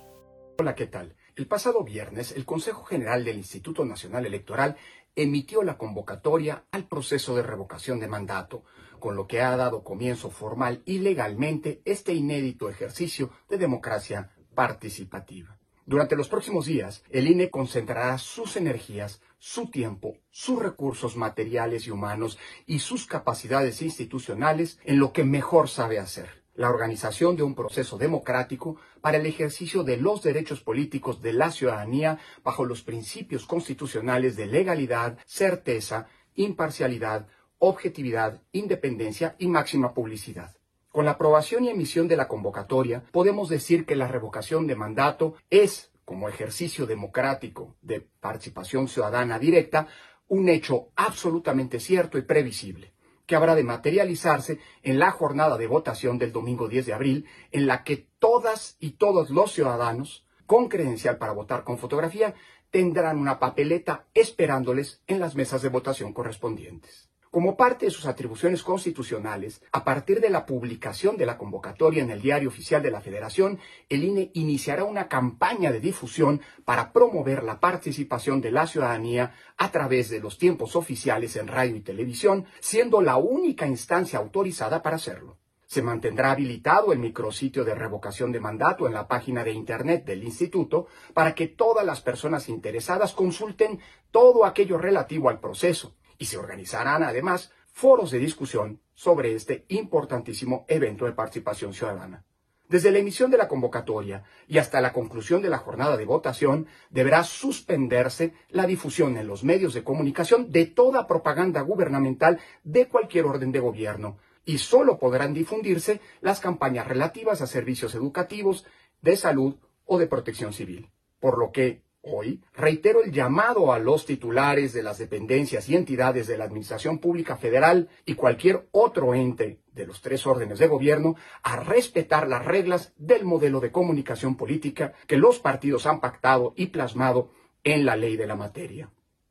Hola, 0.59 0.75
¿qué 0.75 0.87
tal? 0.87 1.15
El 1.33 1.47
pasado 1.47 1.83
viernes, 1.85 2.33
el 2.33 2.43
Consejo 2.43 2.83
General 2.83 3.23
del 3.23 3.37
Instituto 3.37 3.85
Nacional 3.85 4.25
Electoral 4.25 4.75
emitió 5.15 5.63
la 5.63 5.77
convocatoria 5.77 6.65
al 6.71 6.89
proceso 6.89 7.35
de 7.35 7.43
revocación 7.43 8.01
de 8.01 8.09
mandato, 8.09 8.65
con 8.99 9.15
lo 9.15 9.27
que 9.27 9.41
ha 9.41 9.55
dado 9.55 9.83
comienzo 9.83 10.29
formal 10.29 10.81
y 10.85 10.99
legalmente 10.99 11.81
este 11.85 12.13
inédito 12.13 12.69
ejercicio 12.69 13.31
de 13.49 13.57
democracia 13.57 14.31
participativa. 14.53 15.57
Durante 15.85 16.17
los 16.17 16.27
próximos 16.27 16.65
días, 16.65 17.03
el 17.09 17.27
INE 17.27 17.49
concentrará 17.49 18.17
sus 18.17 18.57
energías, 18.57 19.21
su 19.39 19.71
tiempo, 19.71 20.17
sus 20.31 20.61
recursos 20.61 21.15
materiales 21.15 21.87
y 21.87 21.91
humanos 21.91 22.37
y 22.65 22.79
sus 22.79 23.07
capacidades 23.07 23.81
institucionales 23.81 24.79
en 24.83 24.99
lo 24.99 25.13
que 25.13 25.23
mejor 25.23 25.69
sabe 25.69 25.97
hacer, 25.97 26.40
la 26.61 26.69
organización 26.69 27.35
de 27.35 27.43
un 27.43 27.55
proceso 27.55 27.97
democrático 27.97 28.77
para 29.01 29.17
el 29.17 29.25
ejercicio 29.25 29.83
de 29.83 29.97
los 29.97 30.21
derechos 30.21 30.61
políticos 30.61 31.21
de 31.21 31.33
la 31.33 31.51
ciudadanía 31.51 32.19
bajo 32.43 32.65
los 32.65 32.83
principios 32.83 33.45
constitucionales 33.45 34.35
de 34.35 34.45
legalidad, 34.45 35.17
certeza, 35.25 36.07
imparcialidad, 36.35 37.27
objetividad, 37.57 38.41
independencia 38.51 39.35
y 39.39 39.47
máxima 39.47 39.93
publicidad. 39.93 40.55
Con 40.89 41.05
la 41.05 41.11
aprobación 41.11 41.65
y 41.65 41.69
emisión 41.69 42.07
de 42.07 42.17
la 42.17 42.27
convocatoria, 42.27 43.03
podemos 43.11 43.49
decir 43.49 43.85
que 43.85 43.95
la 43.95 44.07
revocación 44.07 44.67
de 44.67 44.75
mandato 44.75 45.35
es, 45.49 45.91
como 46.05 46.29
ejercicio 46.29 46.85
democrático 46.85 47.75
de 47.81 48.01
participación 48.01 48.87
ciudadana 48.87 49.39
directa, 49.39 49.87
un 50.27 50.47
hecho 50.49 50.89
absolutamente 50.95 51.79
cierto 51.79 52.17
y 52.17 52.21
previsible 52.21 52.93
que 53.31 53.37
habrá 53.37 53.55
de 53.55 53.63
materializarse 53.63 54.59
en 54.83 54.99
la 54.99 55.09
jornada 55.09 55.57
de 55.57 55.65
votación 55.65 56.17
del 56.17 56.33
domingo 56.33 56.67
10 56.67 56.87
de 56.87 56.93
abril, 56.93 57.25
en 57.53 57.65
la 57.65 57.85
que 57.85 58.05
todas 58.19 58.75
y 58.81 58.97
todos 58.97 59.29
los 59.29 59.53
ciudadanos 59.53 60.25
con 60.45 60.67
credencial 60.67 61.17
para 61.17 61.31
votar 61.31 61.63
con 61.63 61.77
fotografía 61.77 62.35
tendrán 62.71 63.17
una 63.17 63.39
papeleta 63.39 64.07
esperándoles 64.13 65.01
en 65.07 65.21
las 65.21 65.35
mesas 65.35 65.61
de 65.61 65.69
votación 65.69 66.11
correspondientes. 66.11 67.10
Como 67.31 67.55
parte 67.55 67.85
de 67.85 67.91
sus 67.91 68.07
atribuciones 68.07 68.61
constitucionales, 68.61 69.61
a 69.71 69.85
partir 69.85 70.19
de 70.19 70.29
la 70.29 70.45
publicación 70.45 71.15
de 71.15 71.25
la 71.25 71.37
convocatoria 71.37 72.03
en 72.03 72.11
el 72.11 72.21
Diario 72.21 72.49
Oficial 72.49 72.83
de 72.83 72.91
la 72.91 72.99
Federación, 72.99 73.57
el 73.87 74.03
INE 74.03 74.31
iniciará 74.33 74.83
una 74.83 75.07
campaña 75.07 75.71
de 75.71 75.79
difusión 75.79 76.41
para 76.65 76.91
promover 76.91 77.43
la 77.43 77.61
participación 77.61 78.41
de 78.41 78.51
la 78.51 78.67
ciudadanía 78.67 79.33
a 79.55 79.71
través 79.71 80.09
de 80.09 80.19
los 80.19 80.37
tiempos 80.37 80.75
oficiales 80.75 81.37
en 81.37 81.47
radio 81.47 81.77
y 81.77 81.79
televisión, 81.79 82.47
siendo 82.59 83.01
la 83.01 83.15
única 83.15 83.65
instancia 83.65 84.19
autorizada 84.19 84.83
para 84.83 84.97
hacerlo. 84.97 85.37
Se 85.65 85.81
mantendrá 85.81 86.31
habilitado 86.31 86.91
el 86.91 86.99
micrositio 86.99 87.63
de 87.63 87.75
revocación 87.75 88.33
de 88.33 88.41
mandato 88.41 88.87
en 88.87 88.93
la 88.93 89.07
página 89.07 89.45
de 89.45 89.53
Internet 89.53 90.03
del 90.03 90.25
Instituto 90.25 90.87
para 91.13 91.33
que 91.33 91.47
todas 91.47 91.85
las 91.85 92.01
personas 92.01 92.49
interesadas 92.49 93.13
consulten 93.13 93.79
todo 94.11 94.43
aquello 94.43 94.77
relativo 94.77 95.29
al 95.29 95.39
proceso 95.39 95.95
y 96.21 96.25
se 96.25 96.37
organizarán 96.37 97.01
además 97.01 97.51
foros 97.73 98.11
de 98.11 98.19
discusión 98.19 98.79
sobre 98.93 99.33
este 99.33 99.65
importantísimo 99.69 100.65
evento 100.67 101.05
de 101.05 101.13
participación 101.13 101.73
ciudadana. 101.73 102.23
Desde 102.69 102.91
la 102.91 102.99
emisión 102.99 103.31
de 103.31 103.39
la 103.39 103.47
convocatoria 103.47 104.23
y 104.47 104.59
hasta 104.59 104.81
la 104.81 104.93
conclusión 104.93 105.41
de 105.41 105.49
la 105.49 105.57
jornada 105.57 105.97
de 105.97 106.05
votación, 106.05 106.67
deberá 106.91 107.23
suspenderse 107.23 108.35
la 108.49 108.67
difusión 108.67 109.17
en 109.17 109.25
los 109.25 109.43
medios 109.43 109.73
de 109.73 109.83
comunicación 109.83 110.51
de 110.51 110.67
toda 110.67 111.07
propaganda 111.07 111.61
gubernamental 111.61 112.39
de 112.63 112.87
cualquier 112.87 113.25
orden 113.25 113.51
de 113.51 113.59
gobierno, 113.59 114.19
y 114.45 114.59
solo 114.59 114.99
podrán 114.99 115.33
difundirse 115.33 116.01
las 116.21 116.39
campañas 116.39 116.87
relativas 116.87 117.41
a 117.41 117.47
servicios 117.47 117.95
educativos, 117.95 118.63
de 119.01 119.17
salud 119.17 119.55
o 119.85 119.97
de 119.97 120.05
protección 120.05 120.53
civil. 120.53 120.91
Por 121.19 121.39
lo 121.39 121.51
que, 121.51 121.81
Hoy 122.03 122.41
reitero 122.55 123.03
el 123.03 123.11
llamado 123.11 123.71
a 123.71 123.77
los 123.77 124.07
titulares 124.07 124.73
de 124.73 124.81
las 124.81 124.97
dependencias 124.97 125.69
y 125.69 125.75
entidades 125.75 126.25
de 126.25 126.35
la 126.35 126.45
Administración 126.45 126.97
Pública 126.97 127.37
Federal 127.37 127.89
y 128.07 128.15
cualquier 128.15 128.67
otro 128.71 129.13
ente 129.13 129.59
de 129.71 129.85
los 129.85 130.01
tres 130.01 130.25
órdenes 130.25 130.57
de 130.57 130.67
gobierno 130.67 131.15
a 131.43 131.57
respetar 131.57 132.27
las 132.27 132.43
reglas 132.43 132.93
del 132.97 133.23
modelo 133.23 133.59
de 133.59 133.71
comunicación 133.71 134.35
política 134.35 134.93
que 135.05 135.17
los 135.17 135.37
partidos 135.37 135.85
han 135.85 136.01
pactado 136.01 136.53
y 136.55 136.67
plasmado 136.67 137.29
en 137.63 137.85
la 137.85 137.95
ley 137.95 138.17
de 138.17 138.25
la 138.25 138.35
materia. 138.35 138.89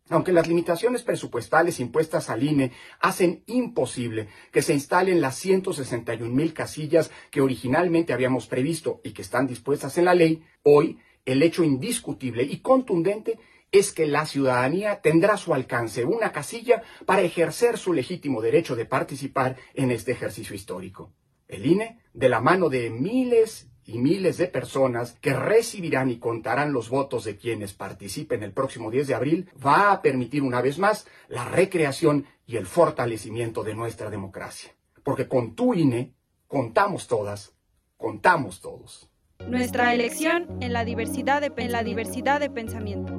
Aunque 0.08 0.32
las 0.32 0.46
limitaciones 0.46 1.02
presupuestales 1.02 1.80
impuestas 1.80 2.30
al 2.30 2.44
INE 2.44 2.70
hacen 3.00 3.42
imposible 3.46 4.28
que 4.52 4.62
se 4.62 4.74
instalen 4.74 5.20
las 5.20 5.34
161 5.36 6.32
mil 6.32 6.52
casillas 6.52 7.10
que 7.32 7.40
originalmente 7.40 8.12
habíamos 8.12 8.46
previsto 8.46 9.00
y 9.02 9.10
que 9.12 9.22
están 9.22 9.48
dispuestas 9.48 9.98
en 9.98 10.04
la 10.04 10.14
ley, 10.14 10.44
hoy 10.62 10.98
el 11.30 11.42
hecho 11.42 11.64
indiscutible 11.64 12.42
y 12.42 12.58
contundente 12.58 13.38
es 13.72 13.92
que 13.92 14.06
la 14.06 14.26
ciudadanía 14.26 15.00
tendrá 15.00 15.34
a 15.34 15.38
su 15.38 15.54
alcance 15.54 16.04
una 16.04 16.32
casilla 16.32 16.82
para 17.06 17.22
ejercer 17.22 17.78
su 17.78 17.92
legítimo 17.92 18.40
derecho 18.40 18.74
de 18.74 18.84
participar 18.84 19.56
en 19.74 19.90
este 19.90 20.12
ejercicio 20.12 20.56
histórico. 20.56 21.12
El 21.46 21.66
INE, 21.66 22.00
de 22.12 22.28
la 22.28 22.40
mano 22.40 22.68
de 22.68 22.90
miles 22.90 23.68
y 23.84 23.98
miles 23.98 24.36
de 24.36 24.46
personas 24.46 25.16
que 25.20 25.34
recibirán 25.34 26.10
y 26.10 26.18
contarán 26.18 26.72
los 26.72 26.88
votos 26.90 27.24
de 27.24 27.36
quienes 27.36 27.72
participen 27.72 28.42
el 28.42 28.52
próximo 28.52 28.90
10 28.90 29.08
de 29.08 29.14
abril, 29.14 29.50
va 29.64 29.92
a 29.92 30.02
permitir 30.02 30.42
una 30.42 30.60
vez 30.60 30.78
más 30.78 31.06
la 31.28 31.44
recreación 31.44 32.26
y 32.46 32.56
el 32.56 32.66
fortalecimiento 32.66 33.62
de 33.64 33.74
nuestra 33.74 34.10
democracia. 34.10 34.74
Porque 35.02 35.28
con 35.28 35.54
tu 35.54 35.74
INE 35.74 36.14
contamos 36.46 37.06
todas, 37.06 37.54
contamos 37.96 38.60
todos. 38.60 39.09
Nuestra 39.48 39.94
elección 39.94 40.46
en 40.60 40.72
la 40.72 40.84
diversidad 40.84 41.40
de, 41.40 41.52
en 41.56 41.72
la 41.72 41.82
diversidad 41.82 42.38
de 42.40 42.50
pensamiento. 42.50 43.18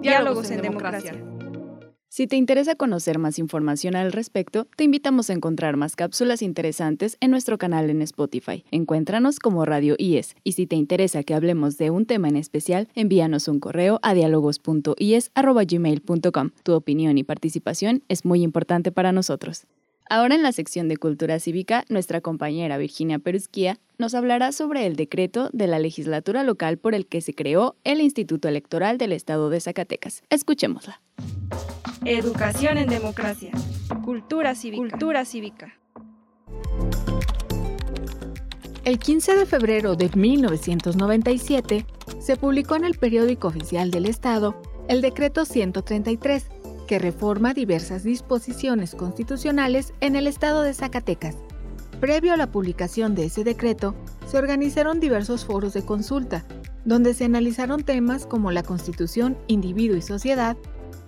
Diálogos 0.00 0.50
en 0.50 0.62
democracia. 0.62 1.12
Si 2.10 2.26
te 2.26 2.36
interesa 2.36 2.74
conocer 2.74 3.18
más 3.18 3.38
información 3.38 3.94
al 3.94 4.12
respecto, 4.12 4.66
te 4.76 4.84
invitamos 4.84 5.28
a 5.28 5.34
encontrar 5.34 5.76
más 5.76 5.94
cápsulas 5.94 6.40
interesantes 6.40 7.18
en 7.20 7.30
nuestro 7.30 7.58
canal 7.58 7.90
en 7.90 8.00
Spotify. 8.02 8.64
Encuéntranos 8.70 9.38
como 9.38 9.66
Radio 9.66 9.94
IES 9.98 10.34
y 10.42 10.52
si 10.52 10.66
te 10.66 10.74
interesa 10.74 11.22
que 11.22 11.34
hablemos 11.34 11.76
de 11.76 11.90
un 11.90 12.06
tema 12.06 12.28
en 12.28 12.36
especial, 12.36 12.88
envíanos 12.94 13.46
un 13.46 13.60
correo 13.60 14.00
a 14.02 14.14
dialogos.ies.gmail.com. 14.14 16.50
Tu 16.62 16.72
opinión 16.72 17.18
y 17.18 17.24
participación 17.24 18.02
es 18.08 18.24
muy 18.24 18.42
importante 18.42 18.90
para 18.90 19.12
nosotros. 19.12 19.66
Ahora 20.10 20.34
en 20.34 20.42
la 20.42 20.52
sección 20.52 20.88
de 20.88 20.96
Cultura 20.96 21.38
Cívica, 21.38 21.84
nuestra 21.90 22.22
compañera 22.22 22.78
Virginia 22.78 23.18
Perusquía 23.18 23.78
nos 23.98 24.14
hablará 24.14 24.52
sobre 24.52 24.86
el 24.86 24.96
decreto 24.96 25.50
de 25.52 25.66
la 25.66 25.78
legislatura 25.78 26.44
local 26.44 26.78
por 26.78 26.94
el 26.94 27.06
que 27.06 27.20
se 27.20 27.34
creó 27.34 27.76
el 27.84 28.00
Instituto 28.00 28.48
Electoral 28.48 28.96
del 28.96 29.12
Estado 29.12 29.50
de 29.50 29.60
Zacatecas. 29.60 30.22
Escuchémosla. 30.30 31.02
Educación 32.06 32.78
en 32.78 32.88
democracia. 32.88 33.50
Cultura 34.02 34.54
cívica. 34.54 34.88
Cultura 34.88 35.24
cívica. 35.26 35.74
El 38.84 38.98
15 38.98 39.36
de 39.36 39.44
febrero 39.44 39.94
de 39.94 40.08
1997 40.14 41.84
se 42.18 42.36
publicó 42.36 42.76
en 42.76 42.84
el 42.84 42.94
periódico 42.94 43.48
oficial 43.48 43.90
del 43.90 44.06
Estado 44.06 44.62
el 44.88 45.02
decreto 45.02 45.44
133 45.44 46.46
que 46.88 46.98
reforma 46.98 47.54
diversas 47.54 48.02
disposiciones 48.02 48.96
constitucionales 48.96 49.92
en 50.00 50.16
el 50.16 50.26
estado 50.26 50.62
de 50.62 50.74
Zacatecas. 50.74 51.36
Previo 52.00 52.32
a 52.32 52.36
la 52.36 52.50
publicación 52.50 53.14
de 53.14 53.26
ese 53.26 53.44
decreto, 53.44 53.94
se 54.26 54.38
organizaron 54.38 54.98
diversos 54.98 55.44
foros 55.44 55.74
de 55.74 55.84
consulta, 55.84 56.44
donde 56.84 57.12
se 57.12 57.26
analizaron 57.26 57.84
temas 57.84 58.26
como 58.26 58.50
la 58.50 58.62
constitución, 58.62 59.36
individuo 59.48 59.96
y 59.96 60.02
sociedad, 60.02 60.56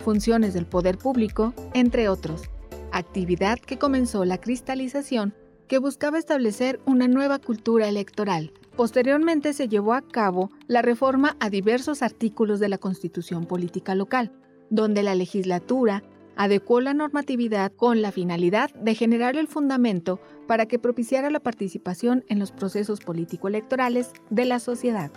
funciones 0.05 0.53
del 0.53 0.67
poder 0.67 0.97
público, 0.97 1.53
entre 1.73 2.07
otros, 2.09 2.43
actividad 2.91 3.57
que 3.57 3.79
comenzó 3.79 4.23
la 4.23 4.37
cristalización 4.37 5.33
que 5.67 5.79
buscaba 5.79 6.19
establecer 6.19 6.79
una 6.85 7.07
nueva 7.07 7.39
cultura 7.39 7.87
electoral. 7.87 8.51
Posteriormente 8.75 9.53
se 9.53 9.67
llevó 9.67 9.93
a 9.93 10.01
cabo 10.01 10.51
la 10.67 10.81
reforma 10.81 11.37
a 11.39 11.49
diversos 11.49 12.01
artículos 12.01 12.59
de 12.59 12.69
la 12.69 12.77
Constitución 12.77 13.45
Política 13.45 13.95
Local, 13.95 14.31
donde 14.71 15.03
la 15.03 15.13
legislatura 15.13 16.01
adecuó 16.35 16.81
la 16.81 16.95
normatividad 16.95 17.71
con 17.73 18.01
la 18.01 18.11
finalidad 18.11 18.73
de 18.73 18.95
generar 18.95 19.35
el 19.37 19.47
fundamento 19.47 20.19
para 20.47 20.65
que 20.65 20.79
propiciara 20.79 21.29
la 21.29 21.41
participación 21.41 22.23
en 22.29 22.39
los 22.39 22.51
procesos 22.51 23.01
político-electorales 23.01 24.11
de 24.31 24.45
la 24.45 24.59
sociedad. 24.59 25.11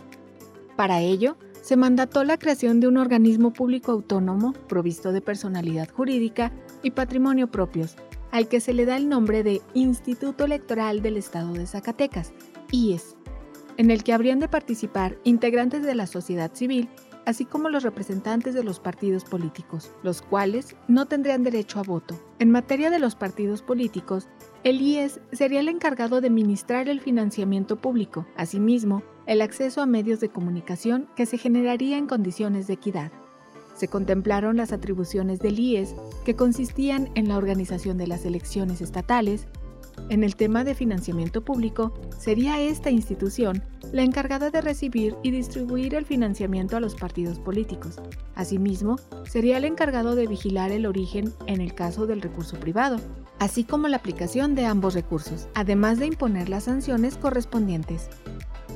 Para 0.77 1.01
ello, 1.01 1.39
se 1.63 1.77
mandató 1.77 2.25
la 2.25 2.37
creación 2.37 2.81
de 2.81 2.89
un 2.89 2.99
organismo 2.99 3.53
público 3.53 3.93
autónomo 3.93 4.53
provisto 4.69 5.13
de 5.13 5.23
personalidad 5.23 5.89
jurídica 5.89 6.53
y 6.83 6.91
patrimonio 6.91 7.51
propios, 7.51 7.97
al 8.33 8.49
que 8.49 8.61
se 8.61 8.75
le 8.75 8.85
da 8.85 8.97
el 8.97 9.09
nombre 9.09 9.43
de 9.45 9.63
Instituto 9.73 10.45
Electoral 10.45 11.01
del 11.01 11.17
Estado 11.17 11.55
de 11.55 11.67
Zacatecas, 11.67 12.35
IES, 12.71 13.17
en 13.77 13.91
el 13.91 14.03
que 14.03 14.13
habrían 14.13 14.41
de 14.41 14.49
participar 14.49 15.17
integrantes 15.25 15.85
de 15.85 15.95
la 15.95 16.07
sociedad 16.07 16.53
civil, 16.53 16.89
así 17.27 17.45
como 17.45 17.69
los 17.69 17.83
representantes 17.83 18.55
de 18.55 18.65
los 18.65 18.81
partidos 18.81 19.25
políticos, 19.25 19.93
los 20.03 20.23
cuales 20.23 20.77
no 20.89 21.07
tendrían 21.07 21.43
derecho 21.43 21.79
a 21.79 21.83
voto. 21.83 22.19
En 22.39 22.51
materia 22.51 22.91
de 22.91 22.99
los 22.99 23.15
partidos 23.15 23.63
políticos, 23.63 24.29
el 24.63 24.81
IES 24.81 25.21
sería 25.33 25.61
el 25.61 25.69
encargado 25.69 26.21
de 26.21 26.31
ministrar 26.31 26.89
el 26.89 27.01
financiamiento 27.01 27.77
público, 27.77 28.27
asimismo, 28.37 29.03
el 29.27 29.41
acceso 29.41 29.81
a 29.81 29.87
medios 29.87 30.21
de 30.21 30.29
comunicación 30.29 31.09
que 31.17 31.27
se 31.27 31.39
generaría 31.39 31.97
en 31.97 32.07
condiciones 32.07 32.67
de 32.67 32.75
equidad. 32.75 33.13
Se 33.75 33.89
contemplaron 33.89 34.57
las 34.57 34.73
atribuciones 34.73 35.41
del 35.41 35.59
IES 35.59 35.95
que 36.25 36.37
consistían 36.37 37.11
en 37.15 37.29
la 37.29 37.37
organización 37.37 37.99
de 37.99 38.07
las 38.07 38.25
elecciones 38.25 38.81
estatales. 38.81 39.49
En 40.09 40.25
el 40.25 40.37
tema 40.37 40.65
de 40.65 40.75
financiamiento 40.75 41.45
público, 41.45 41.95
sería 42.19 42.61
esta 42.61 42.91
institución 42.91 43.63
la 43.93 44.03
encargada 44.03 44.51
de 44.51 44.61
recibir 44.61 45.15
y 45.23 45.31
distribuir 45.31 45.95
el 45.95 46.05
financiamiento 46.05 46.77
a 46.77 46.81
los 46.81 46.95
partidos 46.95 47.39
políticos. 47.39 48.01
Asimismo, 48.35 48.97
sería 49.25 49.57
el 49.57 49.65
encargado 49.65 50.15
de 50.15 50.27
vigilar 50.27 50.73
el 50.73 50.87
origen 50.87 51.33
en 51.47 51.61
el 51.61 51.75
caso 51.75 52.07
del 52.07 52.21
recurso 52.21 52.59
privado, 52.59 52.99
así 53.39 53.65
como 53.65 53.89
la 53.89 53.97
aplicación 53.97 54.55
de 54.55 54.67
ambos 54.67 54.95
recursos, 54.95 55.49
además 55.55 55.99
de 55.99 56.07
imponer 56.07 56.49
las 56.49 56.65
sanciones 56.65 57.17
correspondientes 57.17 58.09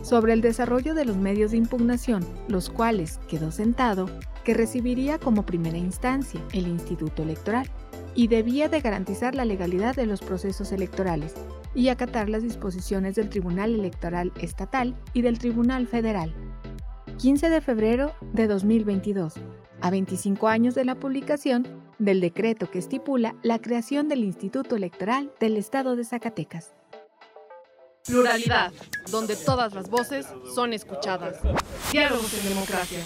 sobre 0.02 0.32
el 0.32 0.40
desarrollo 0.40 0.94
de 0.94 1.04
los 1.04 1.16
medios 1.16 1.50
de 1.50 1.58
impugnación, 1.58 2.24
los 2.48 2.70
cuales 2.70 3.18
quedó 3.28 3.50
sentado 3.50 4.08
que 4.44 4.54
recibiría 4.54 5.18
como 5.18 5.44
primera 5.44 5.76
instancia 5.76 6.40
el 6.52 6.66
Instituto 6.68 7.22
Electoral 7.22 7.68
y 8.18 8.26
debía 8.26 8.68
de 8.68 8.80
garantizar 8.80 9.36
la 9.36 9.44
legalidad 9.44 9.94
de 9.94 10.04
los 10.04 10.22
procesos 10.22 10.72
electorales 10.72 11.34
y 11.72 11.88
acatar 11.88 12.28
las 12.28 12.42
disposiciones 12.42 13.14
del 13.14 13.30
Tribunal 13.30 13.72
Electoral 13.72 14.32
Estatal 14.40 14.96
y 15.12 15.22
del 15.22 15.38
Tribunal 15.38 15.86
Federal. 15.86 16.34
15 17.18 17.48
de 17.48 17.60
febrero 17.60 18.16
de 18.32 18.48
2022, 18.48 19.34
a 19.80 19.90
25 19.90 20.48
años 20.48 20.74
de 20.74 20.84
la 20.84 20.96
publicación 20.96 21.68
del 22.00 22.20
decreto 22.20 22.68
que 22.68 22.80
estipula 22.80 23.36
la 23.44 23.60
creación 23.60 24.08
del 24.08 24.24
Instituto 24.24 24.74
Electoral 24.74 25.30
del 25.38 25.56
Estado 25.56 25.94
de 25.94 26.04
Zacatecas. 26.04 26.74
Pluralidad, 28.04 28.72
donde 29.12 29.36
todas 29.36 29.74
las 29.74 29.88
voces 29.88 30.26
son 30.56 30.72
escuchadas. 30.72 31.36
Diálogos 31.92 32.34
en 32.34 32.48
democracia. 32.48 32.98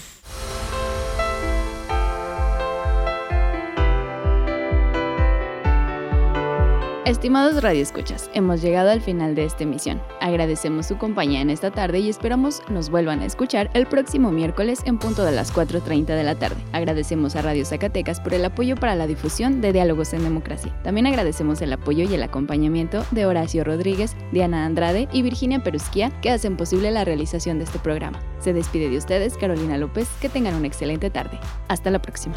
Estimados 7.05 7.61
radioescuchas, 7.61 8.31
hemos 8.33 8.63
llegado 8.63 8.91
al 8.91 9.01
final 9.01 9.35
de 9.35 9.45
esta 9.45 9.65
emisión. 9.65 10.01
Agradecemos 10.21 10.87
su 10.87 10.99
compañía 10.99 11.41
en 11.41 11.51
esta 11.51 11.73
tarde 11.73 11.99
y 11.99 12.09
esperamos 12.09 12.63
nos 12.69 12.91
vuelvan 12.91 13.19
a 13.19 13.25
escuchar 13.25 13.71
el 13.75 13.89
próximo 13.89 14.31
miércoles 14.31 14.79
en 14.85 14.99
punto 14.99 15.25
de 15.25 15.33
las 15.33 15.53
4.30 15.53 16.07
de 16.07 16.23
la 16.23 16.37
tarde. 16.37 16.63
Agradecemos 16.71 17.35
a 17.35 17.43
Radio 17.43 17.65
Zacatecas 17.65 18.21
por 18.21 18.35
el 18.35 18.45
apoyo 18.45 18.77
para 18.77 18.95
la 18.95 19.09
difusión 19.09 19.61
de 19.61 19.73
Diálogos 19.73 20.13
en 20.13 20.23
Democracia. 20.23 20.73
También 20.85 21.09
agradecemos 21.09 21.61
el 21.61 21.73
apoyo 21.73 22.05
y 22.09 22.15
el 22.15 22.23
acompañamiento 22.23 23.05
de 23.11 23.27
Horacio 23.27 23.65
Rodríguez, 23.65 24.15
Diana 24.31 24.65
Andrade 24.65 25.09
y 25.13 25.23
Virginia 25.23 25.61
Perusquía 25.61 26.11
que 26.21 26.31
hacen 26.31 26.57
posible 26.57 26.93
la 26.93 27.05
realización 27.05 27.59
de 27.59 27.65
este 27.65 27.81
programa. 27.81 28.21
Se 28.39 28.53
despide 28.53 28.91
de 28.91 28.99
ustedes 28.99 29.37
Carolina 29.37 29.77
López, 29.77 30.09
que 30.21 30.29
tengan 30.29 30.55
una 30.55 30.69
excelente 30.69 31.11
tarde. 31.11 31.41
Hasta 31.67 31.91
la 31.91 32.01
próxima. 32.01 32.37